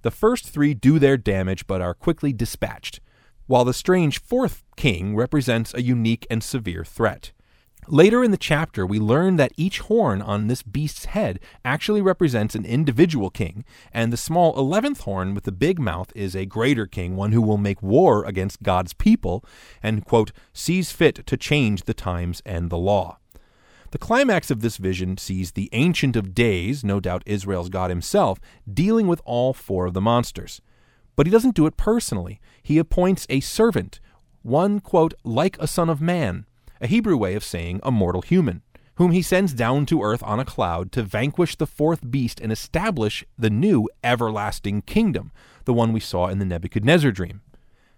The 0.02 0.10
first 0.10 0.48
three 0.48 0.74
do 0.74 0.98
their 0.98 1.16
damage 1.16 1.66
but 1.66 1.80
are 1.80 1.94
quickly 1.94 2.32
dispatched, 2.32 3.00
while 3.46 3.64
the 3.64 3.74
strange 3.74 4.20
fourth 4.20 4.64
king 4.76 5.16
represents 5.16 5.72
a 5.74 5.82
unique 5.82 6.26
and 6.30 6.42
severe 6.42 6.84
threat. 6.84 7.32
Later 7.88 8.24
in 8.24 8.32
the 8.32 8.36
chapter, 8.36 8.84
we 8.84 8.98
learn 8.98 9.36
that 9.36 9.52
each 9.56 9.78
horn 9.78 10.20
on 10.20 10.48
this 10.48 10.64
beast's 10.64 11.04
head 11.04 11.38
actually 11.64 12.02
represents 12.02 12.56
an 12.56 12.64
individual 12.64 13.30
king, 13.30 13.64
and 13.92 14.12
the 14.12 14.16
small 14.16 14.58
eleventh 14.58 15.02
horn 15.02 15.34
with 15.34 15.44
the 15.44 15.52
big 15.52 15.78
mouth 15.78 16.10
is 16.16 16.34
a 16.34 16.46
greater 16.46 16.86
king, 16.86 17.14
one 17.14 17.30
who 17.30 17.40
will 17.40 17.58
make 17.58 17.80
war 17.80 18.24
against 18.24 18.64
God's 18.64 18.92
people 18.92 19.44
and, 19.84 20.04
quote, 20.04 20.32
sees 20.52 20.90
fit 20.90 21.24
to 21.28 21.36
change 21.36 21.84
the 21.84 21.94
times 21.94 22.42
and 22.44 22.70
the 22.70 22.76
law. 22.76 23.18
The 23.92 23.98
climax 23.98 24.50
of 24.50 24.62
this 24.62 24.78
vision 24.78 25.16
sees 25.16 25.52
the 25.52 25.68
Ancient 25.70 26.16
of 26.16 26.34
Days, 26.34 26.82
no 26.82 26.98
doubt 26.98 27.22
Israel's 27.24 27.68
God 27.68 27.90
himself, 27.90 28.40
dealing 28.70 29.06
with 29.06 29.22
all 29.24 29.52
four 29.52 29.86
of 29.86 29.94
the 29.94 30.00
monsters. 30.00 30.60
But 31.14 31.26
he 31.26 31.30
doesn't 31.30 31.54
do 31.54 31.66
it 31.66 31.76
personally. 31.76 32.40
He 32.64 32.78
appoints 32.78 33.28
a 33.30 33.38
servant, 33.38 34.00
one, 34.42 34.80
quote, 34.80 35.14
like 35.22 35.56
a 35.60 35.68
son 35.68 35.88
of 35.88 36.00
man, 36.00 36.46
a 36.80 36.86
Hebrew 36.86 37.16
way 37.16 37.34
of 37.34 37.44
saying 37.44 37.80
a 37.82 37.90
mortal 37.90 38.22
human, 38.22 38.62
whom 38.96 39.12
he 39.12 39.22
sends 39.22 39.52
down 39.52 39.86
to 39.86 40.02
earth 40.02 40.22
on 40.22 40.40
a 40.40 40.44
cloud 40.44 40.90
to 40.92 41.02
vanquish 41.02 41.56
the 41.56 41.66
fourth 41.66 42.10
beast 42.10 42.40
and 42.40 42.50
establish 42.50 43.24
the 43.38 43.50
new 43.50 43.88
everlasting 44.02 44.82
kingdom, 44.82 45.32
the 45.64 45.74
one 45.74 45.92
we 45.92 46.00
saw 46.00 46.28
in 46.28 46.38
the 46.38 46.44
Nebuchadnezzar 46.44 47.10
dream. 47.10 47.42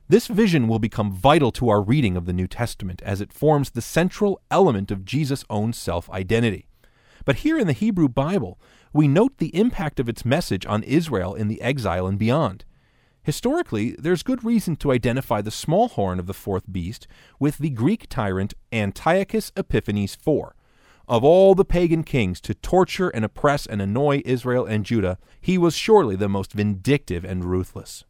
This 0.08 0.26
vision 0.26 0.68
will 0.68 0.78
become 0.78 1.12
vital 1.12 1.52
to 1.52 1.68
our 1.68 1.82
reading 1.82 2.16
of 2.16 2.24
the 2.24 2.32
New 2.32 2.46
Testament 2.46 3.02
as 3.04 3.20
it 3.20 3.32
forms 3.32 3.70
the 3.70 3.82
central 3.82 4.40
element 4.50 4.90
of 4.90 5.04
Jesus' 5.04 5.44
own 5.50 5.72
self 5.72 6.08
identity. 6.10 6.66
But 7.24 7.36
here 7.36 7.58
in 7.58 7.66
the 7.66 7.74
Hebrew 7.74 8.08
Bible, 8.08 8.58
we 8.92 9.06
note 9.06 9.36
the 9.36 9.54
impact 9.54 10.00
of 10.00 10.08
its 10.08 10.24
message 10.24 10.64
on 10.64 10.82
Israel 10.82 11.34
in 11.34 11.48
the 11.48 11.60
exile 11.60 12.06
and 12.06 12.18
beyond. 12.18 12.64
Historically, 13.28 13.90
there's 13.98 14.22
good 14.22 14.42
reason 14.42 14.74
to 14.74 14.90
identify 14.90 15.42
the 15.42 15.50
small 15.50 15.88
horn 15.88 16.18
of 16.18 16.26
the 16.26 16.32
fourth 16.32 16.72
beast 16.72 17.06
with 17.38 17.58
the 17.58 17.68
Greek 17.68 18.08
tyrant 18.08 18.54
Antiochus 18.72 19.52
Epiphanes 19.54 20.14
IV. 20.14 20.52
Of 21.06 21.24
all 21.24 21.54
the 21.54 21.62
pagan 21.62 22.04
kings 22.04 22.40
to 22.40 22.54
torture 22.54 23.10
and 23.10 23.26
oppress 23.26 23.66
and 23.66 23.82
annoy 23.82 24.22
Israel 24.24 24.64
and 24.64 24.82
Judah, 24.82 25.18
he 25.42 25.58
was 25.58 25.76
surely 25.76 26.16
the 26.16 26.30
most 26.30 26.54
vindictive 26.54 27.22
and 27.22 27.44
ruthless. 27.44 28.04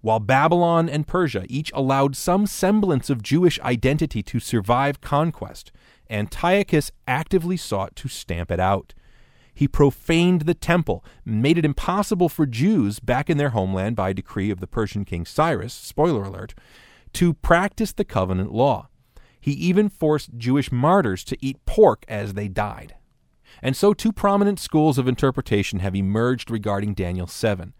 While 0.00 0.20
Babylon 0.20 0.88
and 0.88 1.06
Persia 1.06 1.44
each 1.50 1.70
allowed 1.74 2.16
some 2.16 2.46
semblance 2.46 3.10
of 3.10 3.22
Jewish 3.22 3.60
identity 3.60 4.22
to 4.22 4.40
survive 4.40 5.02
conquest, 5.02 5.70
Antiochus 6.08 6.90
actively 7.06 7.58
sought 7.58 7.94
to 7.96 8.08
stamp 8.08 8.50
it 8.50 8.58
out. 8.58 8.94
He 9.54 9.68
profaned 9.68 10.42
the 10.42 10.54
temple, 10.54 11.04
made 11.24 11.58
it 11.58 11.64
impossible 11.64 12.28
for 12.28 12.46
Jews 12.46 13.00
back 13.00 13.28
in 13.28 13.36
their 13.36 13.50
homeland 13.50 13.96
by 13.96 14.12
decree 14.12 14.50
of 14.50 14.60
the 14.60 14.66
Persian 14.66 15.04
king 15.04 15.24
Cyrus, 15.24 15.74
spoiler 15.74 16.24
alert, 16.24 16.54
to 17.14 17.34
practice 17.34 17.92
the 17.92 18.04
covenant 18.04 18.52
law. 18.52 18.88
He 19.40 19.52
even 19.52 19.88
forced 19.88 20.36
Jewish 20.36 20.70
martyrs 20.70 21.24
to 21.24 21.36
eat 21.40 21.64
pork 21.64 22.04
as 22.08 22.34
they 22.34 22.48
died. 22.48 22.94
And 23.62 23.76
so 23.76 23.92
two 23.92 24.12
prominent 24.12 24.60
schools 24.60 24.98
of 24.98 25.08
interpretation 25.08 25.80
have 25.80 25.96
emerged 25.96 26.50
regarding 26.50 26.94
Daniel 26.94 27.26
7 27.26 27.74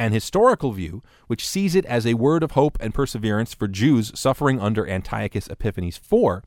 an 0.00 0.12
historical 0.12 0.72
view, 0.72 1.02
which 1.26 1.46
sees 1.46 1.74
it 1.74 1.84
as 1.84 2.06
a 2.06 2.14
word 2.14 2.42
of 2.42 2.52
hope 2.52 2.78
and 2.80 2.94
perseverance 2.94 3.52
for 3.52 3.68
Jews 3.68 4.10
suffering 4.18 4.58
under 4.58 4.88
Antiochus 4.88 5.46
Epiphanes 5.48 5.98
IV, 5.98 6.40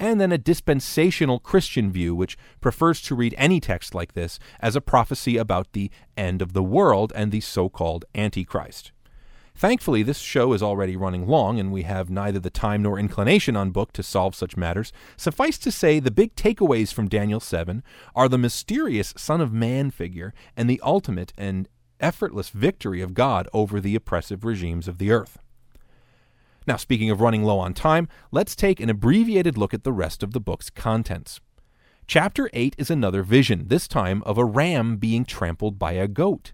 and 0.00 0.18
then 0.18 0.32
a 0.32 0.38
dispensational 0.38 1.38
Christian 1.38 1.92
view, 1.92 2.14
which 2.14 2.38
prefers 2.62 3.02
to 3.02 3.14
read 3.14 3.34
any 3.36 3.60
text 3.60 3.94
like 3.94 4.14
this 4.14 4.38
as 4.58 4.74
a 4.74 4.80
prophecy 4.80 5.36
about 5.36 5.72
the 5.72 5.90
end 6.16 6.40
of 6.40 6.54
the 6.54 6.62
world 6.62 7.12
and 7.14 7.30
the 7.30 7.40
so 7.42 7.68
called 7.68 8.06
Antichrist. 8.14 8.92
Thankfully, 9.54 10.02
this 10.02 10.20
show 10.20 10.54
is 10.54 10.62
already 10.62 10.96
running 10.96 11.26
long, 11.26 11.60
and 11.60 11.70
we 11.70 11.82
have 11.82 12.08
neither 12.08 12.38
the 12.38 12.48
time 12.48 12.80
nor 12.80 12.98
inclination 12.98 13.56
on 13.56 13.72
book 13.72 13.92
to 13.92 14.02
solve 14.02 14.34
such 14.34 14.56
matters. 14.56 14.90
Suffice 15.18 15.58
to 15.58 15.70
say, 15.70 16.00
the 16.00 16.10
big 16.10 16.34
takeaways 16.34 16.94
from 16.94 17.08
Daniel 17.08 17.40
7 17.40 17.82
are 18.16 18.28
the 18.28 18.38
mysterious 18.38 19.12
Son 19.18 19.42
of 19.42 19.52
Man 19.52 19.90
figure 19.90 20.32
and 20.56 20.70
the 20.70 20.80
ultimate 20.82 21.34
and 21.36 21.68
effortless 22.00 22.48
victory 22.48 23.02
of 23.02 23.12
God 23.12 23.48
over 23.52 23.80
the 23.80 23.94
oppressive 23.94 24.46
regimes 24.46 24.88
of 24.88 24.96
the 24.96 25.10
earth. 25.10 25.38
Now, 26.70 26.76
speaking 26.76 27.10
of 27.10 27.20
running 27.20 27.42
low 27.42 27.58
on 27.58 27.74
time, 27.74 28.06
let's 28.30 28.54
take 28.54 28.78
an 28.78 28.88
abbreviated 28.88 29.58
look 29.58 29.74
at 29.74 29.82
the 29.82 29.90
rest 29.90 30.22
of 30.22 30.30
the 30.30 30.38
book's 30.38 30.70
contents. 30.70 31.40
Chapter 32.06 32.48
8 32.52 32.76
is 32.78 32.92
another 32.92 33.24
vision, 33.24 33.66
this 33.66 33.88
time 33.88 34.22
of 34.22 34.38
a 34.38 34.44
ram 34.44 34.96
being 34.96 35.24
trampled 35.24 35.80
by 35.80 35.94
a 35.94 36.06
goat. 36.06 36.52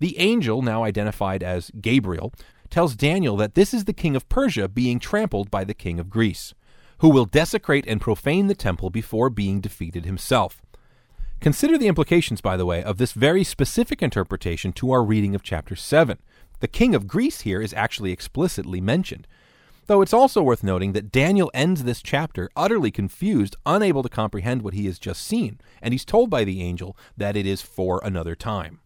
The 0.00 0.18
angel, 0.18 0.60
now 0.60 0.84
identified 0.84 1.42
as 1.42 1.70
Gabriel, 1.80 2.30
tells 2.68 2.94
Daniel 2.94 3.38
that 3.38 3.54
this 3.54 3.72
is 3.72 3.86
the 3.86 3.94
king 3.94 4.14
of 4.14 4.28
Persia 4.28 4.68
being 4.68 4.98
trampled 4.98 5.50
by 5.50 5.64
the 5.64 5.72
king 5.72 5.98
of 5.98 6.10
Greece, 6.10 6.52
who 6.98 7.08
will 7.08 7.24
desecrate 7.24 7.86
and 7.86 8.02
profane 8.02 8.48
the 8.48 8.54
temple 8.54 8.90
before 8.90 9.30
being 9.30 9.62
defeated 9.62 10.04
himself. 10.04 10.60
Consider 11.40 11.78
the 11.78 11.88
implications, 11.88 12.42
by 12.42 12.58
the 12.58 12.66
way, 12.66 12.82
of 12.82 12.98
this 12.98 13.12
very 13.12 13.44
specific 13.44 14.02
interpretation 14.02 14.74
to 14.74 14.90
our 14.90 15.02
reading 15.02 15.34
of 15.34 15.42
chapter 15.42 15.74
7. 15.74 16.18
The 16.60 16.68
king 16.68 16.94
of 16.94 17.06
Greece 17.06 17.42
here 17.42 17.62
is 17.62 17.72
actually 17.72 18.12
explicitly 18.12 18.82
mentioned. 18.82 19.26
Though 19.88 20.02
it's 20.02 20.12
also 20.12 20.42
worth 20.42 20.62
noting 20.62 20.92
that 20.92 21.10
Daniel 21.10 21.50
ends 21.54 21.82
this 21.82 22.02
chapter 22.02 22.50
utterly 22.54 22.90
confused, 22.90 23.56
unable 23.64 24.02
to 24.02 24.10
comprehend 24.10 24.60
what 24.60 24.74
he 24.74 24.84
has 24.84 24.98
just 24.98 25.22
seen, 25.22 25.58
and 25.80 25.94
he's 25.94 26.04
told 26.04 26.28
by 26.28 26.44
the 26.44 26.62
angel 26.62 26.94
that 27.16 27.36
it 27.36 27.46
is 27.46 27.62
for 27.62 27.98
another 28.04 28.36
time. 28.36 28.80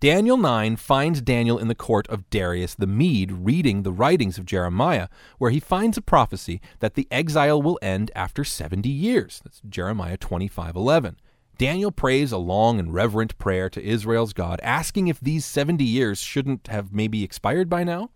Daniel 0.00 0.36
9 0.36 0.74
finds 0.74 1.20
Daniel 1.20 1.56
in 1.56 1.68
the 1.68 1.74
court 1.74 2.08
of 2.08 2.28
Darius 2.30 2.74
the 2.74 2.86
Mede 2.86 3.30
reading 3.30 3.84
the 3.84 3.92
writings 3.92 4.36
of 4.36 4.44
Jeremiah, 4.44 5.06
where 5.38 5.52
he 5.52 5.60
finds 5.60 5.96
a 5.96 6.02
prophecy 6.02 6.60
that 6.80 6.94
the 6.94 7.06
exile 7.12 7.62
will 7.62 7.78
end 7.80 8.10
after 8.16 8.42
70 8.42 8.88
years. 8.88 9.40
That's 9.44 9.62
Jeremiah 9.68 10.18
25:11. 10.18 11.14
Daniel 11.58 11.92
prays 11.92 12.32
a 12.32 12.38
long 12.38 12.80
and 12.80 12.92
reverent 12.92 13.38
prayer 13.38 13.70
to 13.70 13.80
Israel's 13.80 14.32
God, 14.32 14.58
asking 14.64 15.06
if 15.06 15.20
these 15.20 15.46
70 15.46 15.84
years 15.84 16.18
shouldn't 16.18 16.66
have 16.66 16.92
maybe 16.92 17.22
expired 17.22 17.70
by 17.70 17.84
now. 17.84 18.10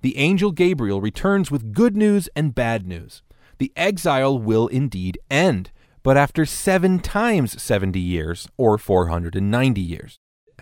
The 0.00 0.16
angel 0.16 0.52
Gabriel 0.52 1.00
returns 1.00 1.50
with 1.50 1.72
good 1.72 1.96
news 1.96 2.28
and 2.36 2.54
bad 2.54 2.86
news. 2.86 3.22
The 3.58 3.72
exile 3.74 4.38
will 4.38 4.68
indeed 4.68 5.18
end, 5.28 5.72
but 6.04 6.16
after 6.16 6.46
seven 6.46 7.00
times 7.00 7.60
70 7.60 7.98
years, 7.98 8.48
or 8.56 8.78
490 8.78 9.80
years. 9.80 10.18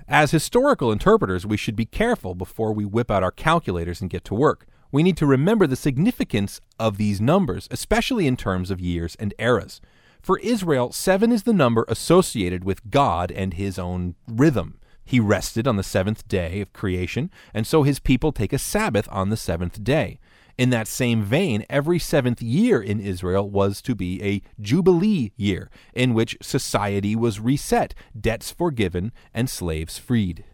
As 0.09 0.31
historical 0.31 0.91
interpreters, 0.91 1.45
we 1.45 1.57
should 1.57 1.77
be 1.77 1.85
careful 1.85 2.35
before 2.35 2.73
we 2.73 2.85
whip 2.85 3.11
out 3.11 3.23
our 3.23 3.31
calculators 3.31 4.01
and 4.01 4.09
get 4.09 4.25
to 4.25 4.35
work. 4.35 4.67
We 4.91 5.03
need 5.03 5.17
to 5.19 5.27
remember 5.27 5.67
the 5.67 5.77
significance 5.77 6.61
of 6.79 6.97
these 6.97 7.21
numbers, 7.21 7.69
especially 7.71 8.27
in 8.27 8.37
terms 8.37 8.71
of 8.71 8.81
years 8.81 9.17
and 9.17 9.35
eras. 9.39 9.81
For 10.23 10.39
Israel, 10.39 10.93
seven 10.93 11.31
is 11.31 11.43
the 11.43 11.53
number 11.53 11.85
associated 11.89 12.65
with 12.65 12.91
God 12.91 13.31
and 13.31 13.55
his 13.55 13.79
own 13.79 14.15
rhythm. 14.27 14.79
He 15.07 15.21
rested 15.21 15.69
on 15.69 15.77
the 15.77 15.85
seventh 15.85 16.27
day 16.27 16.61
of 16.61 16.73
creation, 16.73 17.31
and 17.55 17.65
so 17.67 17.85
his 17.85 18.01
people 18.01 18.33
take 18.33 18.53
a 18.53 18.59
Sabbath 18.59 19.09
on 19.11 19.31
the 19.31 19.37
seventh 19.37 19.83
day. 19.83 20.19
In 20.59 20.71
that 20.71 20.89
same 20.89 21.23
vein, 21.23 21.65
every 21.71 22.01
seventh 22.01 22.43
year 22.43 22.83
in 22.83 22.99
Israel 22.99 23.49
was 23.49 23.81
to 23.83 23.95
be 23.95 24.21
a 24.23 24.43
Jubilee 24.61 25.33
year, 25.37 25.71
in 25.95 26.13
which 26.13 26.37
society 26.43 27.15
was 27.15 27.39
reset, 27.39 27.95
debts 28.19 28.51
forgiven, 28.51 29.13
and 29.33 29.49
slaves 29.49 29.97
freed. 29.97 30.45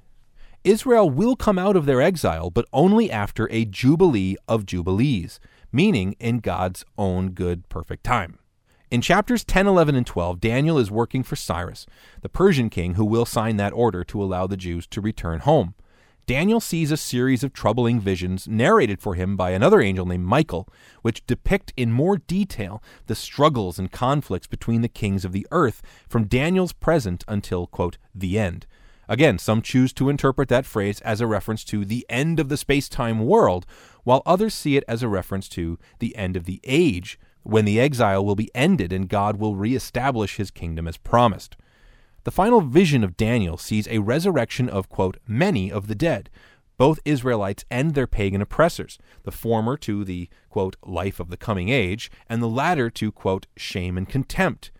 Israel 0.64 1.08
will 1.08 1.34
come 1.34 1.58
out 1.58 1.74
of 1.74 1.86
their 1.86 2.02
exile, 2.02 2.50
but 2.50 2.66
only 2.74 3.10
after 3.10 3.50
a 3.50 3.64
Jubilee 3.64 4.36
of 4.46 4.66
Jubilees, 4.66 5.40
meaning 5.72 6.14
in 6.20 6.40
God's 6.40 6.84
own 6.98 7.30
good, 7.30 7.68
perfect 7.70 8.04
time. 8.04 8.38
In 8.92 9.00
chapters 9.00 9.42
10, 9.42 9.66
11, 9.66 9.94
and 9.94 10.06
12, 10.06 10.38
Daniel 10.38 10.76
is 10.76 10.90
working 10.90 11.22
for 11.22 11.34
Cyrus, 11.34 11.86
the 12.20 12.28
Persian 12.28 12.68
king 12.68 12.96
who 12.96 13.06
will 13.06 13.24
sign 13.24 13.56
that 13.56 13.72
order 13.72 14.04
to 14.04 14.22
allow 14.22 14.46
the 14.46 14.54
Jews 14.54 14.86
to 14.88 15.00
return 15.00 15.40
home. 15.40 15.74
Daniel 16.26 16.60
sees 16.60 16.92
a 16.92 16.98
series 16.98 17.42
of 17.42 17.54
troubling 17.54 18.00
visions 18.00 18.46
narrated 18.46 19.00
for 19.00 19.14
him 19.14 19.34
by 19.34 19.52
another 19.52 19.80
angel 19.80 20.04
named 20.04 20.26
Michael, 20.26 20.68
which 21.00 21.26
depict 21.26 21.72
in 21.74 21.90
more 21.90 22.18
detail 22.18 22.82
the 23.06 23.14
struggles 23.14 23.78
and 23.78 23.90
conflicts 23.90 24.46
between 24.46 24.82
the 24.82 24.88
kings 24.88 25.24
of 25.24 25.32
the 25.32 25.46
earth 25.50 25.80
from 26.06 26.26
Daniel's 26.26 26.74
present 26.74 27.24
until, 27.26 27.66
quote, 27.66 27.96
the 28.14 28.38
end. 28.38 28.66
Again, 29.08 29.38
some 29.38 29.62
choose 29.62 29.94
to 29.94 30.10
interpret 30.10 30.50
that 30.50 30.66
phrase 30.66 31.00
as 31.00 31.22
a 31.22 31.26
reference 31.26 31.64
to 31.64 31.86
the 31.86 32.04
end 32.10 32.38
of 32.38 32.50
the 32.50 32.58
space 32.58 32.90
time 32.90 33.24
world, 33.24 33.64
while 34.04 34.22
others 34.26 34.52
see 34.52 34.76
it 34.76 34.84
as 34.86 35.02
a 35.02 35.08
reference 35.08 35.48
to 35.48 35.78
the 35.98 36.14
end 36.14 36.36
of 36.36 36.44
the 36.44 36.60
age, 36.64 37.18
when 37.42 37.64
the 37.64 37.80
exile 37.80 38.24
will 38.24 38.36
be 38.36 38.50
ended 38.54 38.92
and 38.92 39.08
God 39.08 39.38
will 39.38 39.56
reestablish 39.56 40.36
his 40.36 40.50
kingdom 40.50 40.86
as 40.86 40.96
promised. 40.96 41.56
The 42.24 42.30
final 42.30 42.60
vision 42.60 43.02
of 43.02 43.16
Daniel 43.16 43.56
sees 43.56 43.88
a 43.88 43.98
resurrection 43.98 44.68
of, 44.68 44.88
quote, 44.88 45.18
many 45.26 45.72
of 45.72 45.88
the 45.88 45.94
dead, 45.94 46.30
both 46.78 47.00
Israelites 47.04 47.64
and 47.70 47.94
their 47.94 48.06
pagan 48.06 48.40
oppressors, 48.40 48.98
the 49.24 49.32
former 49.32 49.76
to 49.78 50.04
the, 50.04 50.28
quote, 50.48 50.76
life 50.84 51.20
of 51.20 51.30
the 51.30 51.36
coming 51.36 51.68
age, 51.68 52.10
and 52.28 52.42
the 52.42 52.48
latter 52.48 52.90
to, 52.90 53.10
quote, 53.10 53.46
shame 53.56 53.98
and 53.98 54.08
contempt. 54.08 54.70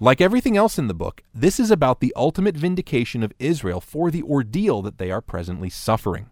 Like 0.00 0.20
everything 0.20 0.56
else 0.56 0.78
in 0.78 0.88
the 0.88 0.94
book, 0.94 1.22
this 1.32 1.60
is 1.60 1.70
about 1.70 2.00
the 2.00 2.12
ultimate 2.16 2.56
vindication 2.56 3.22
of 3.22 3.32
Israel 3.38 3.80
for 3.80 4.10
the 4.10 4.22
ordeal 4.22 4.82
that 4.82 4.98
they 4.98 5.10
are 5.10 5.20
presently 5.20 5.70
suffering. 5.70 6.30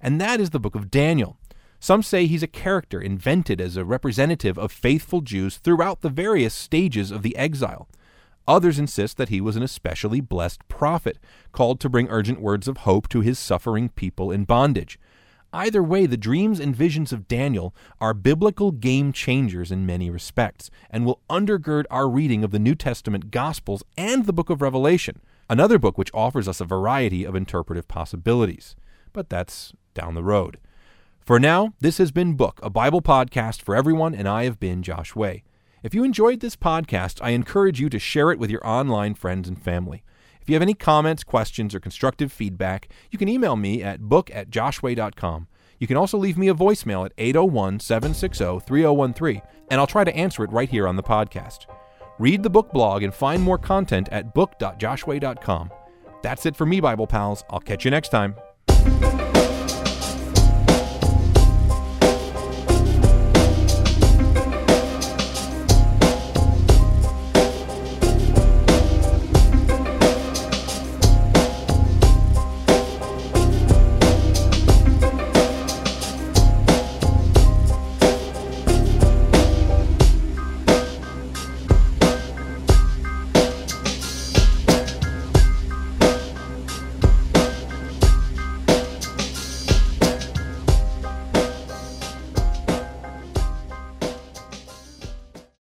And 0.00 0.20
that 0.20 0.40
is 0.40 0.50
the 0.50 0.60
book 0.60 0.74
of 0.74 0.90
Daniel. 0.90 1.36
Some 1.78 2.02
say 2.02 2.26
he's 2.26 2.42
a 2.42 2.48
character 2.48 3.00
invented 3.00 3.60
as 3.60 3.76
a 3.76 3.84
representative 3.84 4.58
of 4.58 4.72
faithful 4.72 5.20
Jews 5.20 5.56
throughout 5.58 6.00
the 6.00 6.08
various 6.08 6.54
stages 6.54 7.10
of 7.10 7.22
the 7.22 7.36
exile. 7.36 7.88
Others 8.48 8.78
insist 8.78 9.16
that 9.16 9.28
he 9.28 9.40
was 9.40 9.56
an 9.56 9.62
especially 9.62 10.20
blessed 10.20 10.66
prophet, 10.68 11.18
called 11.52 11.80
to 11.80 11.88
bring 11.88 12.08
urgent 12.08 12.40
words 12.40 12.68
of 12.68 12.78
hope 12.78 13.08
to 13.08 13.20
his 13.20 13.38
suffering 13.38 13.88
people 13.90 14.30
in 14.30 14.44
bondage. 14.44 14.98
Either 15.52 15.82
way, 15.82 16.06
the 16.06 16.16
dreams 16.16 16.60
and 16.60 16.76
visions 16.76 17.12
of 17.12 17.28
Daniel 17.28 17.74
are 18.00 18.14
biblical 18.14 18.72
game 18.72 19.12
changers 19.12 19.72
in 19.72 19.86
many 19.86 20.10
respects, 20.10 20.70
and 20.90 21.04
will 21.04 21.20
undergird 21.30 21.84
our 21.90 22.08
reading 22.08 22.44
of 22.44 22.50
the 22.50 22.58
New 22.58 22.74
Testament 22.74 23.30
Gospels 23.30 23.82
and 23.96 24.26
the 24.26 24.32
book 24.32 24.50
of 24.50 24.60
Revelation, 24.60 25.20
another 25.48 25.78
book 25.78 25.96
which 25.96 26.12
offers 26.12 26.46
us 26.46 26.60
a 26.60 26.64
variety 26.64 27.24
of 27.24 27.34
interpretive 27.34 27.88
possibilities. 27.88 28.76
But 29.12 29.28
that's 29.28 29.72
down 29.94 30.14
the 30.14 30.22
road. 30.22 30.58
For 31.26 31.40
now, 31.40 31.74
this 31.80 31.98
has 31.98 32.12
been 32.12 32.34
Book, 32.34 32.60
a 32.62 32.70
Bible 32.70 33.02
podcast 33.02 33.60
for 33.60 33.74
everyone, 33.74 34.14
and 34.14 34.28
I 34.28 34.44
have 34.44 34.60
been 34.60 34.80
Josh 34.80 35.16
Way. 35.16 35.42
If 35.82 35.92
you 35.92 36.04
enjoyed 36.04 36.38
this 36.38 36.54
podcast, 36.54 37.18
I 37.20 37.30
encourage 37.30 37.80
you 37.80 37.88
to 37.88 37.98
share 37.98 38.30
it 38.30 38.38
with 38.38 38.48
your 38.48 38.64
online 38.64 39.14
friends 39.14 39.48
and 39.48 39.60
family. 39.60 40.04
If 40.40 40.48
you 40.48 40.54
have 40.54 40.62
any 40.62 40.74
comments, 40.74 41.24
questions, 41.24 41.74
or 41.74 41.80
constructive 41.80 42.30
feedback, 42.30 42.88
you 43.10 43.18
can 43.18 43.28
email 43.28 43.56
me 43.56 43.82
at 43.82 44.02
book 44.02 44.30
at 44.32 44.50
joshway.com. 44.50 45.48
You 45.80 45.88
can 45.88 45.96
also 45.96 46.16
leave 46.16 46.38
me 46.38 46.46
a 46.46 46.54
voicemail 46.54 47.04
at 47.04 47.12
801 47.18 47.80
760 47.80 48.60
3013, 48.60 49.42
and 49.68 49.80
I'll 49.80 49.88
try 49.88 50.04
to 50.04 50.14
answer 50.14 50.44
it 50.44 50.52
right 50.52 50.68
here 50.68 50.86
on 50.86 50.94
the 50.94 51.02
podcast. 51.02 51.66
Read 52.20 52.44
the 52.44 52.50
book 52.50 52.70
blog 52.70 53.02
and 53.02 53.12
find 53.12 53.42
more 53.42 53.58
content 53.58 54.08
at 54.12 54.32
book.joshway.com. 54.32 55.72
That's 56.22 56.46
it 56.46 56.54
for 56.54 56.66
me, 56.66 56.78
Bible 56.78 57.08
pals. 57.08 57.42
I'll 57.50 57.58
catch 57.58 57.84
you 57.84 57.90
next 57.90 58.10
time. 58.10 58.36